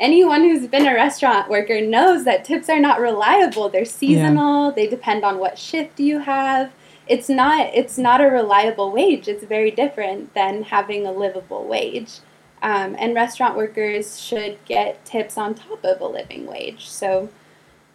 anyone 0.00 0.42
who's 0.42 0.66
been 0.66 0.86
a 0.86 0.94
restaurant 0.94 1.48
worker 1.48 1.80
knows 1.80 2.24
that 2.24 2.44
tips 2.44 2.68
are 2.68 2.80
not 2.80 3.00
reliable. 3.00 3.68
They're 3.68 3.84
seasonal. 3.84 4.68
Yeah. 4.68 4.74
They 4.74 4.86
depend 4.88 5.24
on 5.24 5.38
what 5.38 5.58
shift 5.58 6.00
you 6.00 6.20
have. 6.20 6.72
It's 7.06 7.28
not 7.28 7.70
it's 7.74 7.98
not 7.98 8.20
a 8.20 8.26
reliable 8.26 8.90
wage. 8.90 9.28
It's 9.28 9.44
very 9.44 9.70
different 9.70 10.34
than 10.34 10.64
having 10.64 11.06
a 11.06 11.12
livable 11.12 11.64
wage. 11.64 12.18
Um, 12.62 12.94
and 12.98 13.14
restaurant 13.14 13.56
workers 13.56 14.20
should 14.20 14.58
get 14.66 15.04
tips 15.04 15.38
on 15.38 15.54
top 15.54 15.82
of 15.84 16.00
a 16.00 16.06
living 16.06 16.46
wage. 16.46 16.88
So 16.88 17.30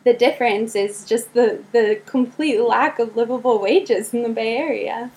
the 0.05 0.13
difference 0.13 0.75
is 0.75 1.05
just 1.05 1.33
the, 1.33 1.63
the 1.71 1.99
complete 2.05 2.59
lack 2.59 2.99
of 2.99 3.15
livable 3.15 3.59
wages 3.59 4.13
in 4.13 4.23
the 4.23 4.29
Bay 4.29 4.55
Area. 4.57 5.11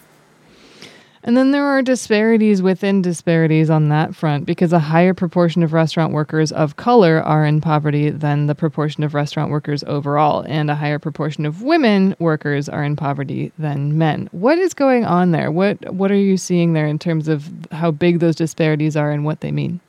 And 1.28 1.36
then 1.36 1.50
there 1.50 1.66
are 1.66 1.82
disparities 1.82 2.62
within 2.62 3.02
disparities 3.02 3.68
on 3.68 3.90
that 3.90 4.16
front 4.16 4.46
because 4.46 4.72
a 4.72 4.78
higher 4.78 5.12
proportion 5.12 5.62
of 5.62 5.74
restaurant 5.74 6.14
workers 6.14 6.50
of 6.52 6.76
color 6.76 7.22
are 7.22 7.44
in 7.44 7.60
poverty 7.60 8.08
than 8.08 8.46
the 8.46 8.54
proportion 8.54 9.04
of 9.04 9.12
restaurant 9.12 9.50
workers 9.50 9.84
overall, 9.86 10.40
and 10.48 10.70
a 10.70 10.74
higher 10.74 10.98
proportion 10.98 11.44
of 11.44 11.60
women 11.60 12.16
workers 12.18 12.66
are 12.66 12.82
in 12.82 12.96
poverty 12.96 13.52
than 13.58 13.98
men. 13.98 14.30
What 14.32 14.58
is 14.58 14.72
going 14.72 15.04
on 15.04 15.32
there? 15.32 15.50
What 15.50 15.92
what 15.92 16.10
are 16.10 16.14
you 16.14 16.38
seeing 16.38 16.72
there 16.72 16.86
in 16.86 16.98
terms 16.98 17.28
of 17.28 17.50
how 17.72 17.90
big 17.90 18.20
those 18.20 18.34
disparities 18.34 18.96
are 18.96 19.10
and 19.10 19.26
what 19.26 19.42
they 19.42 19.52
mean? 19.52 19.80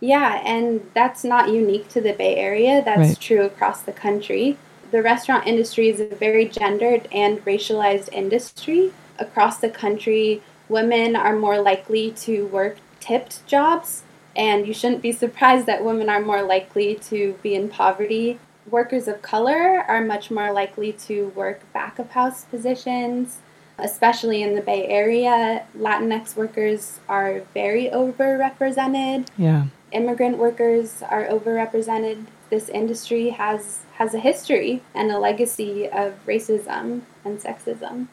Yeah, 0.00 0.40
and 0.42 0.80
that's 0.94 1.22
not 1.22 1.50
unique 1.50 1.90
to 1.90 2.00
the 2.00 2.14
Bay 2.14 2.36
Area. 2.36 2.82
That's 2.82 3.08
right. 3.10 3.20
true 3.20 3.42
across 3.42 3.82
the 3.82 3.92
country. 3.92 4.56
The 4.90 5.02
restaurant 5.02 5.46
industry 5.46 5.88
is 5.88 6.00
a 6.00 6.06
very 6.06 6.46
gendered 6.46 7.08
and 7.12 7.44
racialized 7.44 8.12
industry 8.12 8.92
across 9.18 9.58
the 9.58 9.68
country, 9.68 10.42
women 10.68 11.16
are 11.16 11.36
more 11.36 11.60
likely 11.60 12.10
to 12.10 12.46
work 12.46 12.76
tipped 13.00 13.46
jobs, 13.46 14.02
and 14.34 14.66
you 14.66 14.74
shouldn't 14.74 15.02
be 15.02 15.12
surprised 15.12 15.66
that 15.66 15.84
women 15.84 16.08
are 16.08 16.20
more 16.20 16.42
likely 16.42 16.96
to 16.96 17.38
be 17.42 17.54
in 17.54 17.68
poverty. 17.68 18.38
Workers 18.70 19.08
of 19.08 19.22
color 19.22 19.84
are 19.86 20.04
much 20.04 20.30
more 20.30 20.52
likely 20.52 20.92
to 20.92 21.28
work 21.28 21.60
back 21.72 21.98
of 21.98 22.10
house 22.10 22.44
positions, 22.44 23.38
especially 23.78 24.42
in 24.42 24.54
the 24.54 24.60
Bay 24.60 24.86
Area. 24.86 25.64
Latinx 25.78 26.36
workers 26.36 26.98
are 27.08 27.40
very 27.54 27.88
overrepresented. 27.88 29.28
Yeah. 29.38 29.66
Immigrant 29.92 30.36
workers 30.36 31.02
are 31.08 31.26
overrepresented. 31.26 32.26
This 32.50 32.68
industry 32.68 33.30
has 33.30 33.80
has 33.94 34.14
a 34.14 34.18
history 34.18 34.82
and 34.94 35.10
a 35.10 35.18
legacy 35.18 35.88
of 35.88 36.14
racism 36.26 37.00
and 37.24 37.40
sexism. 37.40 38.08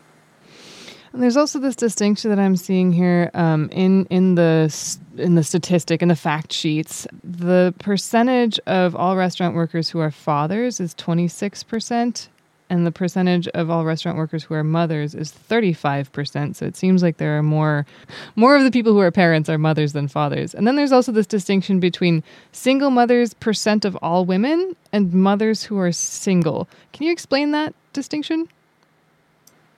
And 1.14 1.22
there's 1.22 1.38
also 1.38 1.60
this 1.60 1.76
distinction 1.76 2.32
that 2.32 2.40
I'm 2.40 2.56
seeing 2.56 2.92
here 2.92 3.30
um, 3.36 3.70
in 3.72 4.06
in 4.06 4.34
the 4.34 4.74
in 5.18 5.36
the 5.36 5.44
statistic 5.44 6.02
in 6.02 6.08
the 6.08 6.16
fact 6.16 6.52
sheets. 6.52 7.06
The 7.24 7.74
percentage 7.78 8.60
of 8.66 8.96
all 8.96 9.16
restaurant 9.16 9.56
workers 9.56 9.90
who 9.90 10.00
are 10.00 10.10
fathers 10.10 10.80
is 10.80 10.96
26 10.96 11.64
percent, 11.64 12.30
and 12.74 12.88
the 12.88 12.92
percentage 12.92 13.48
of 13.50 13.70
all 13.70 13.86
restaurant 13.86 14.18
workers 14.18 14.44
who 14.44 14.56
are 14.56 14.64
mothers 14.64 15.14
is 15.14 15.32
35 15.32 16.12
percent. 16.12 16.58
So 16.58 16.66
it 16.66 16.76
seems 16.76 17.04
like 17.04 17.18
there 17.18 17.38
are 17.38 17.44
more 17.44 17.86
more 18.36 18.56
of 18.56 18.64
the 18.64 18.72
people 18.72 18.94
who 18.94 19.00
are 19.00 19.12
parents 19.12 19.48
are 19.48 19.60
mothers 19.60 19.94
than 19.94 20.08
fathers. 20.08 20.56
And 20.56 20.66
then 20.66 20.76
there's 20.76 20.92
also 20.92 21.12
this 21.12 21.28
distinction 21.28 21.80
between 21.80 22.24
single 22.52 22.90
mothers 22.90 23.36
percent 23.36 23.86
of 23.86 23.96
all 24.02 24.26
women 24.26 24.76
and 24.92 25.14
mothers 25.14 25.64
who 25.64 25.78
are 25.78 25.92
single. 25.92 26.68
Can 26.94 27.06
you 27.06 27.12
explain 27.12 27.52
that 27.52 27.76
distinction? 27.94 28.50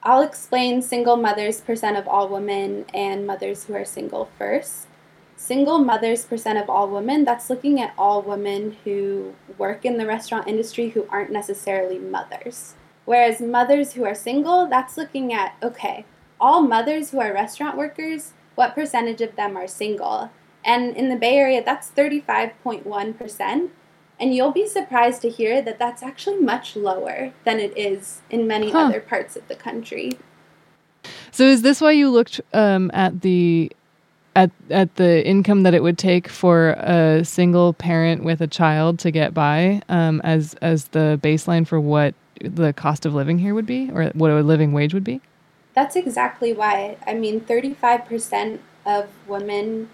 I'll 0.01 0.21
explain 0.21 0.81
single 0.81 1.17
mothers 1.17 1.59
percent 1.59 1.97
of 1.97 2.07
all 2.07 2.29
women 2.29 2.85
and 2.93 3.27
mothers 3.27 3.65
who 3.65 3.73
are 3.73 3.83
single 3.83 4.29
first. 4.37 4.87
Single 5.35 5.79
mothers 5.79 6.23
percent 6.23 6.57
of 6.57 6.69
all 6.69 6.87
women, 6.87 7.25
that's 7.25 7.49
looking 7.49 7.81
at 7.81 7.93
all 7.97 8.21
women 8.21 8.77
who 8.85 9.35
work 9.57 9.83
in 9.83 9.97
the 9.97 10.05
restaurant 10.05 10.47
industry 10.47 10.89
who 10.89 11.05
aren't 11.09 11.29
necessarily 11.29 11.99
mothers. 11.99 12.75
Whereas 13.05 13.39
mothers 13.39 13.93
who 13.93 14.03
are 14.03 14.15
single, 14.15 14.67
that's 14.67 14.97
looking 14.97 15.31
at, 15.31 15.55
okay, 15.61 16.05
all 16.39 16.61
mothers 16.61 17.11
who 17.11 17.19
are 17.19 17.33
restaurant 17.33 17.77
workers, 17.77 18.33
what 18.55 18.75
percentage 18.75 19.21
of 19.21 19.35
them 19.35 19.55
are 19.55 19.67
single? 19.67 20.31
And 20.63 20.95
in 20.97 21.09
the 21.09 21.15
Bay 21.15 21.37
Area, 21.37 21.63
that's 21.63 21.91
35.1%. 21.91 23.69
And 24.19 24.33
you'll 24.33 24.51
be 24.51 24.67
surprised 24.67 25.21
to 25.21 25.29
hear 25.29 25.61
that 25.61 25.77
that's 25.77 26.01
actually 26.01 26.39
much 26.39 26.75
lower 26.75 27.33
than 27.43 27.59
it 27.59 27.77
is 27.77 28.21
in 28.29 28.47
many 28.47 28.71
huh. 28.71 28.85
other 28.85 29.01
parts 29.01 29.35
of 29.35 29.47
the 29.47 29.55
country. 29.55 30.13
So 31.31 31.43
is 31.43 31.61
this 31.61 31.81
why 31.81 31.91
you 31.91 32.09
looked 32.09 32.41
um, 32.53 32.89
at 32.93 33.21
the 33.21 33.71
at 34.35 34.51
at 34.69 34.95
the 34.95 35.25
income 35.25 35.63
that 35.63 35.73
it 35.73 35.83
would 35.83 35.97
take 35.97 36.27
for 36.27 36.71
a 36.71 37.23
single 37.23 37.73
parent 37.73 38.23
with 38.23 38.41
a 38.41 38.47
child 38.47 38.99
to 38.99 39.11
get 39.11 39.33
by 39.33 39.81
um, 39.87 40.21
as 40.23 40.55
as 40.55 40.89
the 40.89 41.19
baseline 41.21 41.67
for 41.67 41.79
what 41.79 42.15
the 42.49 42.73
cost 42.73 43.05
of 43.05 43.13
living 43.13 43.39
here 43.39 43.53
would 43.53 43.65
be, 43.65 43.89
or 43.91 44.05
what 44.13 44.31
a 44.31 44.41
living 44.41 44.73
wage 44.73 44.93
would 44.93 45.03
be? 45.03 45.21
That's 45.73 45.95
exactly 45.95 46.53
why. 46.53 46.97
I 47.05 47.13
mean, 47.13 47.39
thirty 47.41 47.73
five 47.73 48.05
percent 48.05 48.61
of 48.85 49.09
women 49.27 49.89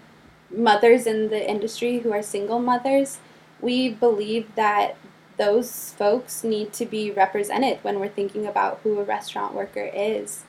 mothers 0.50 1.06
in 1.06 1.30
the 1.30 1.48
industry 1.48 2.00
who 2.00 2.12
are 2.12 2.22
single 2.22 2.60
mothers, 2.60 3.18
we 3.60 3.88
believe 3.88 4.54
that 4.54 4.96
those 5.38 5.94
folks 5.94 6.44
need 6.44 6.72
to 6.74 6.84
be 6.84 7.10
represented 7.10 7.78
when 7.82 7.98
we're 7.98 8.08
thinking 8.08 8.46
about 8.46 8.80
who 8.82 9.00
a 9.00 9.04
restaurant 9.04 9.54
worker 9.54 9.90
is. 9.94 10.44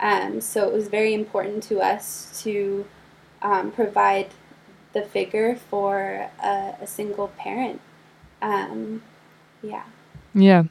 Um, 0.00 0.40
so 0.40 0.66
it 0.66 0.72
was 0.72 0.88
very 0.88 1.14
important 1.14 1.62
to 1.64 1.80
us 1.80 2.40
to 2.42 2.86
um, 3.42 3.70
provide 3.70 4.28
the 4.94 5.02
figure 5.02 5.54
for 5.54 6.28
a, 6.42 6.74
a 6.80 6.86
single 6.86 7.28
parent. 7.28 7.80
Um, 8.40 9.02
yeah. 9.62 9.84
Yeah. 10.34 10.64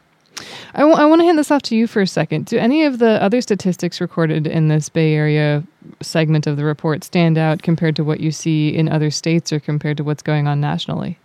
I, 0.74 0.80
w- 0.80 0.98
I 0.98 1.06
want 1.06 1.22
to 1.22 1.26
hand 1.26 1.38
this 1.38 1.52
off 1.52 1.62
to 1.64 1.76
you 1.76 1.88
for 1.88 2.02
a 2.02 2.08
second. 2.08 2.46
Do 2.46 2.58
any 2.58 2.86
of 2.86 3.00
the 3.00 3.22
other 3.22 3.42
statistics 3.42 4.00
recorded 4.00 4.48
in 4.48 4.68
this 4.68 4.90
Bay 4.90 5.14
Area 5.14 5.64
segment 6.02 6.48
of 6.48 6.58
the 6.58 6.64
report 6.64 7.04
stand 7.04 7.38
out 7.38 7.62
compared 7.62 7.96
to 7.98 8.04
what 8.04 8.20
you 8.20 8.32
see 8.32 8.70
in 8.70 8.88
other 8.90 9.12
states 9.12 9.52
or 9.52 9.60
compared 9.60 9.98
to 9.98 10.04
what's 10.04 10.24
going 10.24 10.48
on 10.48 10.62
nationally? 10.62 11.20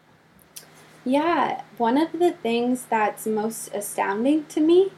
Yeah, 1.04 1.62
one 1.78 1.96
of 1.96 2.10
the 2.12 2.32
things 2.32 2.86
that's 2.86 3.26
most 3.26 3.68
astounding 3.72 4.44
to 4.46 4.60
me 4.60 4.90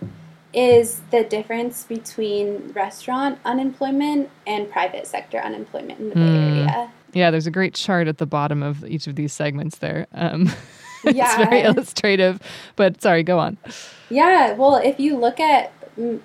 is 0.54 1.02
the 1.10 1.22
difference 1.24 1.84
between 1.84 2.72
restaurant 2.72 3.38
unemployment 3.44 4.30
and 4.46 4.70
private 4.70 5.06
sector 5.06 5.38
unemployment 5.38 6.00
in 6.00 6.08
the 6.08 6.14
mm. 6.14 6.18
Bay 6.18 6.62
hmm. 6.62 6.68
Area. 6.68 6.92
Yeah, 7.12 7.30
there's 7.30 7.46
a 7.46 7.50
great 7.50 7.74
chart 7.74 8.08
at 8.08 8.18
the 8.18 8.26
bottom 8.26 8.62
of 8.62 8.84
each 8.84 9.06
of 9.06 9.16
these 9.16 9.32
segments 9.32 9.78
there. 9.78 10.06
Um, 10.12 10.50
it's 11.04 11.36
very 11.36 11.62
illustrative, 11.62 12.40
but 12.76 13.00
sorry, 13.00 13.22
go 13.22 13.38
on. 13.38 13.58
Yeah, 14.10 14.52
well, 14.54 14.76
if 14.76 14.98
you 14.98 15.16
look 15.16 15.40
at 15.40 15.72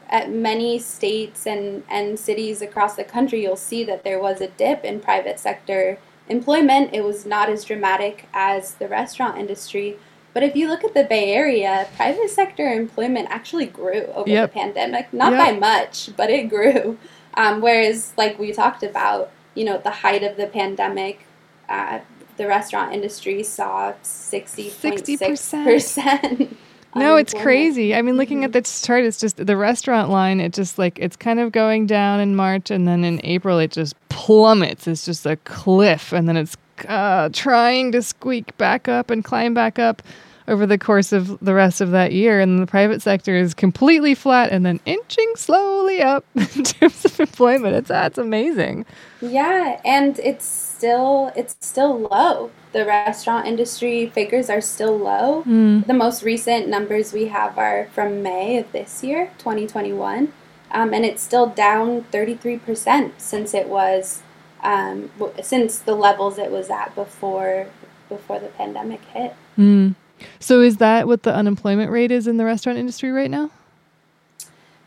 at 0.10 0.32
many 0.32 0.78
states 0.78 1.48
and, 1.48 1.84
and 1.90 2.20
cities 2.20 2.62
across 2.62 2.96
the 2.96 3.04
country, 3.04 3.42
you'll 3.42 3.56
see 3.56 3.84
that 3.84 4.04
there 4.04 4.20
was 4.20 4.40
a 4.40 4.48
dip 4.50 4.84
in 4.84 5.00
private 5.00 5.40
sector 5.40 5.98
employment. 6.30 6.92
It 6.94 7.04
was 7.04 7.26
not 7.26 7.50
as 7.50 7.66
dramatic 7.66 8.28
as 8.34 8.76
the 8.76 8.88
restaurant 8.88 9.38
industry. 9.38 9.98
But 10.34 10.44
if 10.44 10.56
you 10.56 10.68
look 10.68 10.84
at 10.84 10.94
the 10.94 11.04
Bay 11.04 11.34
Area, 11.34 11.88
private 11.96 12.30
sector 12.30 12.72
employment 12.72 13.28
actually 13.30 13.68
grew 13.68 14.06
over 14.14 14.30
yep. 14.30 14.52
the 14.52 14.60
pandemic. 14.60 15.14
Not 15.14 15.34
yep. 15.34 15.40
by 15.40 15.60
much, 15.60 16.10
but 16.16 16.30
it 16.30 16.50
grew. 16.50 16.98
Um, 17.36 17.62
whereas, 17.62 18.14
like 18.18 18.38
we 18.38 18.52
talked 18.52 18.84
about, 18.84 19.32
you 19.56 19.66
know, 19.66 19.76
at 19.76 19.84
the 19.84 19.92
height 19.92 20.24
of 20.24 20.38
the 20.38 20.48
pandemic, 20.48 21.26
uh, 21.70 22.00
the 22.38 22.48
restaurant 22.48 22.94
industry 22.94 23.44
saw 23.44 23.94
60.6%. 24.04 26.56
no, 26.96 27.16
it's 27.16 27.34
crazy. 27.34 27.96
I 27.96 28.02
mean, 28.02 28.18
looking 28.18 28.40
mm-hmm. 28.40 28.46
at 28.46 28.54
this 28.54 28.82
chart, 28.82 29.04
it's 29.04 29.20
just 29.20 29.38
the 29.38 29.58
restaurant 29.58 30.10
line, 30.10 30.40
it 30.40 30.54
just 30.54 30.78
like, 30.78 31.00
it's 31.00 31.16
kind 31.16 31.40
of 31.40 31.52
going 31.52 31.88
down 31.88 32.20
in 32.20 32.36
March, 32.36 32.72
and 32.72 32.88
then 32.88 33.04
in 33.04 33.20
April, 33.24 33.60
it 33.60 33.72
just 33.72 33.96
plummets. 34.10 34.88
It's 34.88 35.06
just 35.06 35.26
a 35.26 35.38
cliff, 35.38 36.12
and 36.12 36.28
then 36.28 36.38
it's 36.38 36.58
uh, 36.88 37.30
trying 37.34 37.92
to 37.92 38.02
squeak 38.02 38.56
back 38.58 38.88
up 38.88 39.10
and 39.10 39.24
climb 39.24 39.54
back 39.54 39.80
up 39.80 40.02
over 40.48 40.66
the 40.66 40.78
course 40.78 41.12
of 41.12 41.40
the 41.40 41.54
rest 41.54 41.82
of 41.82 41.92
that 41.92 42.12
year. 42.12 42.40
And 42.40 42.62
the 42.62 42.68
private 42.68 43.02
sector 43.02 43.36
is 43.36 43.54
completely 43.54 44.16
flat 44.16 44.52
and 44.52 44.66
then 44.66 44.80
inching 44.86 45.34
slowly 45.36 46.02
up 46.02 46.26
in 46.36 46.64
terms 46.64 47.06
of 47.06 47.20
employment. 47.20 47.76
It's 47.76 47.90
that's 47.90 48.18
amazing. 48.18 48.86
Yeah, 49.22 49.80
and 49.86 50.20
it's 50.20 50.46
still 50.46 51.32
it's 51.36 51.56
still 51.62 52.00
low. 52.00 52.52
The 52.74 52.86
restaurant 52.86 53.48
industry 53.48 54.08
figures 54.08 54.50
are 54.50 54.62
still 54.62 54.98
low. 54.98 55.44
Mm. 55.44 55.86
The 55.86 55.94
most 55.94 56.24
recent 56.24 56.68
numbers 56.68 57.14
we 57.14 57.28
have 57.28 57.58
are 57.58 57.88
from 57.94 58.24
May 58.24 58.58
of 58.58 58.72
this 58.72 59.04
year, 59.04 59.32
2021. 59.38 60.34
Um, 60.72 60.92
and 60.92 61.06
it's 61.06 61.22
still 61.22 61.46
down 61.46 62.02
33% 62.12 63.12
since 63.20 63.54
it 63.54 63.70
was 63.70 64.24
um, 64.64 65.12
since 65.42 65.80
the 65.80 65.94
levels 65.94 66.38
it 66.38 66.52
was 66.52 66.70
at 66.70 66.96
before 66.96 67.68
before 68.10 68.40
the 68.40 68.48
pandemic 68.48 69.02
hit. 69.06 69.36
Mm. 69.58 69.96
So 70.40 70.62
is 70.62 70.78
that 70.78 71.08
what 71.08 71.24
the 71.24 71.34
unemployment 71.34 71.92
rate 71.92 72.12
is 72.12 72.28
in 72.28 72.38
the 72.38 72.46
restaurant 72.46 72.78
industry 72.78 73.12
right 73.12 73.32
now? 73.32 73.52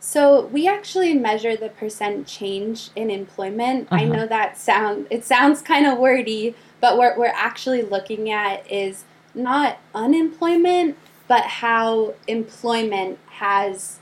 So 0.00 0.46
we 0.46 0.68
actually 0.68 1.14
measure 1.14 1.56
the 1.56 1.68
percent 1.68 2.28
change 2.28 2.90
in 2.94 3.10
employment. 3.10 3.88
Uh-huh. 3.90 4.02
I 4.02 4.04
know 4.04 4.26
that 4.26 4.56
sound 4.56 5.08
it 5.10 5.24
sounds 5.24 5.62
kind 5.62 5.84
of 5.84 5.98
wordy, 5.98 6.54
but 6.80 6.96
what 6.96 7.18
we're 7.18 7.32
actually 7.34 7.82
looking 7.82 8.30
at 8.30 8.70
is 8.70 9.04
not 9.34 9.78
unemployment, 9.94 10.96
but 11.26 11.42
how 11.44 12.14
employment 12.28 13.18
has 13.30 13.98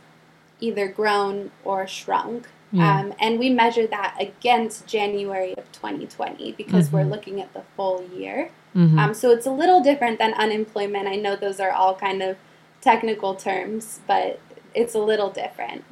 either 0.61 0.89
grown 0.89 1.51
or 1.65 1.87
shrunk. 1.87 2.49
Yeah. 2.71 2.99
Um, 3.01 3.15
and 3.19 3.39
we 3.39 3.51
measure 3.51 3.87
that 3.87 4.17
against 4.21 4.87
January 4.87 5.57
of 5.57 5.71
2020 5.73 6.53
because 6.53 6.89
mm-hmm. 6.89 6.97
we're 6.97 7.05
looking 7.05 7.41
at 7.41 7.55
the 7.55 7.63
full 7.77 8.05
year. 8.15 8.51
Mm-hmm. 8.75 8.99
Um, 8.99 9.15
so 9.15 9.31
it's 9.31 9.47
a 9.47 9.53
little 9.53 9.83
different 9.83 10.19
than 10.19 10.35
unemployment. 10.35 11.07
I 11.07 11.17
know 11.17 11.37
those 11.37 11.61
are 11.61 11.71
all 11.71 11.95
kind 11.95 12.23
of 12.23 12.37
technical 12.81 13.35
terms, 13.35 14.01
but 14.07 14.41
it's 14.75 14.95
a 14.95 14.99
little 14.99 15.31
different. 15.31 15.85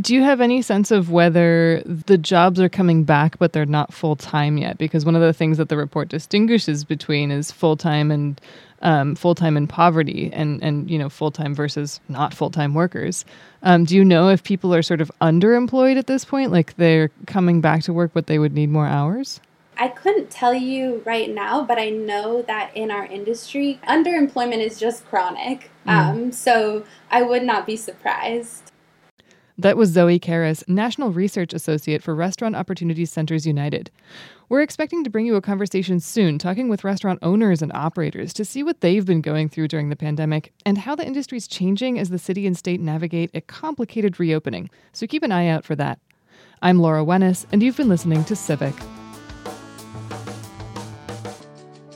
Do 0.00 0.14
you 0.14 0.22
have 0.22 0.40
any 0.40 0.62
sense 0.62 0.90
of 0.90 1.10
whether 1.10 1.82
the 1.84 2.16
jobs 2.16 2.58
are 2.58 2.68
coming 2.68 3.04
back 3.04 3.38
but 3.38 3.52
they're 3.52 3.66
not 3.66 3.92
full 3.92 4.16
time 4.16 4.56
yet? 4.56 4.78
Because 4.78 5.04
one 5.04 5.14
of 5.14 5.22
the 5.22 5.32
things 5.32 5.58
that 5.58 5.68
the 5.68 5.76
report 5.76 6.08
distinguishes 6.08 6.84
between 6.84 7.30
is 7.30 7.52
full 7.52 7.76
time 7.76 8.10
and 8.10 8.40
um, 8.80 9.14
full 9.14 9.34
time 9.34 9.56
in 9.56 9.68
poverty 9.68 10.30
and, 10.32 10.62
and 10.62 10.90
you 10.90 10.98
know 10.98 11.08
full 11.08 11.30
time 11.30 11.54
versus 11.54 12.00
not 12.08 12.34
full 12.34 12.50
time 12.50 12.74
workers. 12.74 13.24
Um, 13.62 13.84
do 13.84 13.94
you 13.94 14.04
know 14.04 14.28
if 14.28 14.42
people 14.42 14.74
are 14.74 14.82
sort 14.82 15.00
of 15.00 15.12
underemployed 15.20 15.96
at 15.96 16.06
this 16.06 16.24
point, 16.24 16.50
like 16.50 16.76
they're 16.76 17.10
coming 17.26 17.60
back 17.60 17.82
to 17.84 17.92
work 17.92 18.12
but 18.14 18.26
they 18.26 18.38
would 18.38 18.54
need 18.54 18.70
more 18.70 18.86
hours? 18.86 19.40
I 19.76 19.88
couldn't 19.88 20.30
tell 20.30 20.54
you 20.54 21.02
right 21.04 21.30
now, 21.30 21.64
but 21.64 21.78
I 21.78 21.90
know 21.90 22.42
that 22.42 22.76
in 22.76 22.90
our 22.90 23.06
industry, 23.06 23.80
underemployment 23.88 24.64
is 24.64 24.78
just 24.78 25.06
chronic. 25.06 25.70
Mm. 25.86 25.90
Um, 25.90 26.32
so 26.32 26.84
I 27.10 27.22
would 27.22 27.42
not 27.42 27.66
be 27.66 27.76
surprised. 27.76 28.72
That 29.58 29.76
was 29.76 29.90
Zoe 29.90 30.18
Karras, 30.18 30.66
National 30.66 31.12
Research 31.12 31.52
Associate 31.52 32.02
for 32.02 32.14
Restaurant 32.14 32.56
Opportunities 32.56 33.12
Centers 33.12 33.46
United. 33.46 33.90
We're 34.48 34.62
expecting 34.62 35.04
to 35.04 35.10
bring 35.10 35.24
you 35.26 35.36
a 35.36 35.42
conversation 35.42 36.00
soon, 36.00 36.38
talking 36.38 36.68
with 36.68 36.84
restaurant 36.84 37.18
owners 37.22 37.62
and 37.62 37.72
operators 37.72 38.32
to 38.34 38.44
see 38.44 38.62
what 38.62 38.80
they've 38.80 39.04
been 39.04 39.20
going 39.20 39.48
through 39.48 39.68
during 39.68 39.88
the 39.88 39.96
pandemic 39.96 40.52
and 40.66 40.78
how 40.78 40.94
the 40.94 41.06
industry 41.06 41.38
is 41.38 41.46
changing 41.46 41.98
as 41.98 42.10
the 42.10 42.18
city 42.18 42.46
and 42.46 42.56
state 42.56 42.80
navigate 42.80 43.30
a 43.34 43.40
complicated 43.40 44.18
reopening. 44.18 44.68
So 44.92 45.06
keep 45.06 45.22
an 45.22 45.32
eye 45.32 45.48
out 45.48 45.64
for 45.64 45.76
that. 45.76 46.00
I'm 46.60 46.78
Laura 46.78 47.04
Wenus, 47.04 47.46
and 47.52 47.62
you've 47.62 47.76
been 47.76 47.88
listening 47.88 48.24
to 48.24 48.36
Civic. 48.36 48.74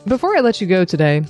Before 0.06 0.36
I 0.36 0.40
let 0.40 0.60
you 0.60 0.68
go 0.68 0.84
today, 0.84 1.24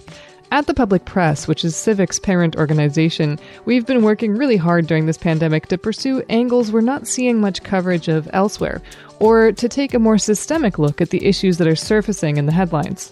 at 0.53 0.67
the 0.67 0.75
Public 0.75 1.07
Press, 1.07 1.49
which 1.49 1.65
is 1.65 1.75
Civic's 1.75 2.19
parent 2.19 2.57
organization, 2.57 3.39
we've 3.65 3.87
been 3.87 4.03
working 4.03 4.37
really 4.37 4.59
hard 4.59 4.87
during 4.87 5.07
this 5.07 5.17
pandemic 5.17 5.69
to 5.69 5.79
pursue 5.79 6.23
angles 6.29 6.71
we're 6.71 6.83
not 6.83 7.07
seeing 7.07 7.41
much 7.41 7.63
coverage 7.63 8.09
of 8.09 8.29
elsewhere, 8.35 8.83
or 9.19 9.51
to 9.51 9.67
take 9.67 9.95
a 9.95 9.99
more 9.99 10.19
systemic 10.19 10.79
look 10.79 11.01
at 11.01 11.09
the 11.09 11.25
issues 11.25 11.57
that 11.57 11.67
are 11.67 11.75
surfacing 11.75 12.37
in 12.37 12.45
the 12.45 12.53
headlines. 12.53 13.11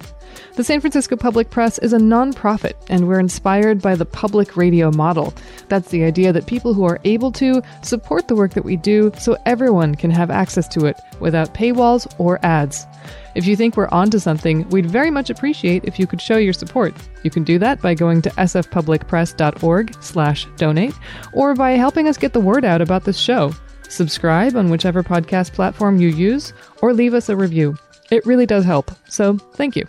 The 0.57 0.63
San 0.63 0.81
Francisco 0.81 1.17
Public 1.17 1.51
Press 1.51 1.81
is 1.81 1.93
a 1.93 1.99
nonprofit, 1.99 2.75
and 2.89 3.09
we're 3.09 3.19
inspired 3.19 3.83
by 3.83 3.97
the 3.97 4.07
public 4.07 4.57
radio 4.57 4.93
model. 4.93 5.35
That's 5.67 5.89
the 5.89 6.05
idea 6.05 6.33
that 6.33 6.47
people 6.47 6.75
who 6.75 6.85
are 6.85 7.01
able 7.03 7.33
to 7.33 7.61
support 7.83 8.29
the 8.29 8.37
work 8.37 8.55
that 8.55 8.65
we 8.65 8.77
do 8.77 9.11
so 9.19 9.37
everyone 9.47 9.97
can 9.97 10.13
have 10.13 10.31
access 10.31 10.69
to 10.69 10.87
it 10.87 10.97
without 11.19 11.55
paywalls 11.55 12.07
or 12.21 12.39
ads. 12.45 12.87
If 13.35 13.49
you 13.49 13.57
think 13.57 13.77
we're 13.77 13.89
onto 13.89 14.21
something, 14.21 14.69
we'd 14.69 14.87
very 14.87 15.11
much 15.11 15.29
appreciate 15.29 15.87
if 15.87 15.99
you 15.99 16.07
could 16.07 16.23
show 16.23 16.37
your 16.37 16.53
support. 16.53 16.95
You 17.25 17.31
can 17.31 17.43
do 17.43 17.59
that 17.59 17.83
by 17.83 17.95
going 17.95 18.23
to 18.23 18.31
sfpublicpress.org/donate 18.31 20.95
or 21.33 21.55
by 21.57 21.71
helping 21.73 22.07
us 22.07 22.17
get 22.17 22.33
the 22.33 22.39
word 22.39 22.65
out 22.65 22.81
about 22.81 23.03
this 23.03 23.19
show. 23.19 23.53
Subscribe 23.89 24.55
on 24.55 24.71
whichever 24.71 25.03
podcast 25.03 25.53
platform 25.53 25.99
you 25.99 26.11
use 26.11 26.53
or 26.81 26.93
leave 26.93 27.13
us 27.13 27.29
a 27.29 27.35
review. 27.35 27.77
It 28.13 28.25
really 28.25 28.47
does 28.47 28.65
help. 28.65 28.93
So, 29.09 29.37
thank 29.57 29.75
you. 29.75 29.85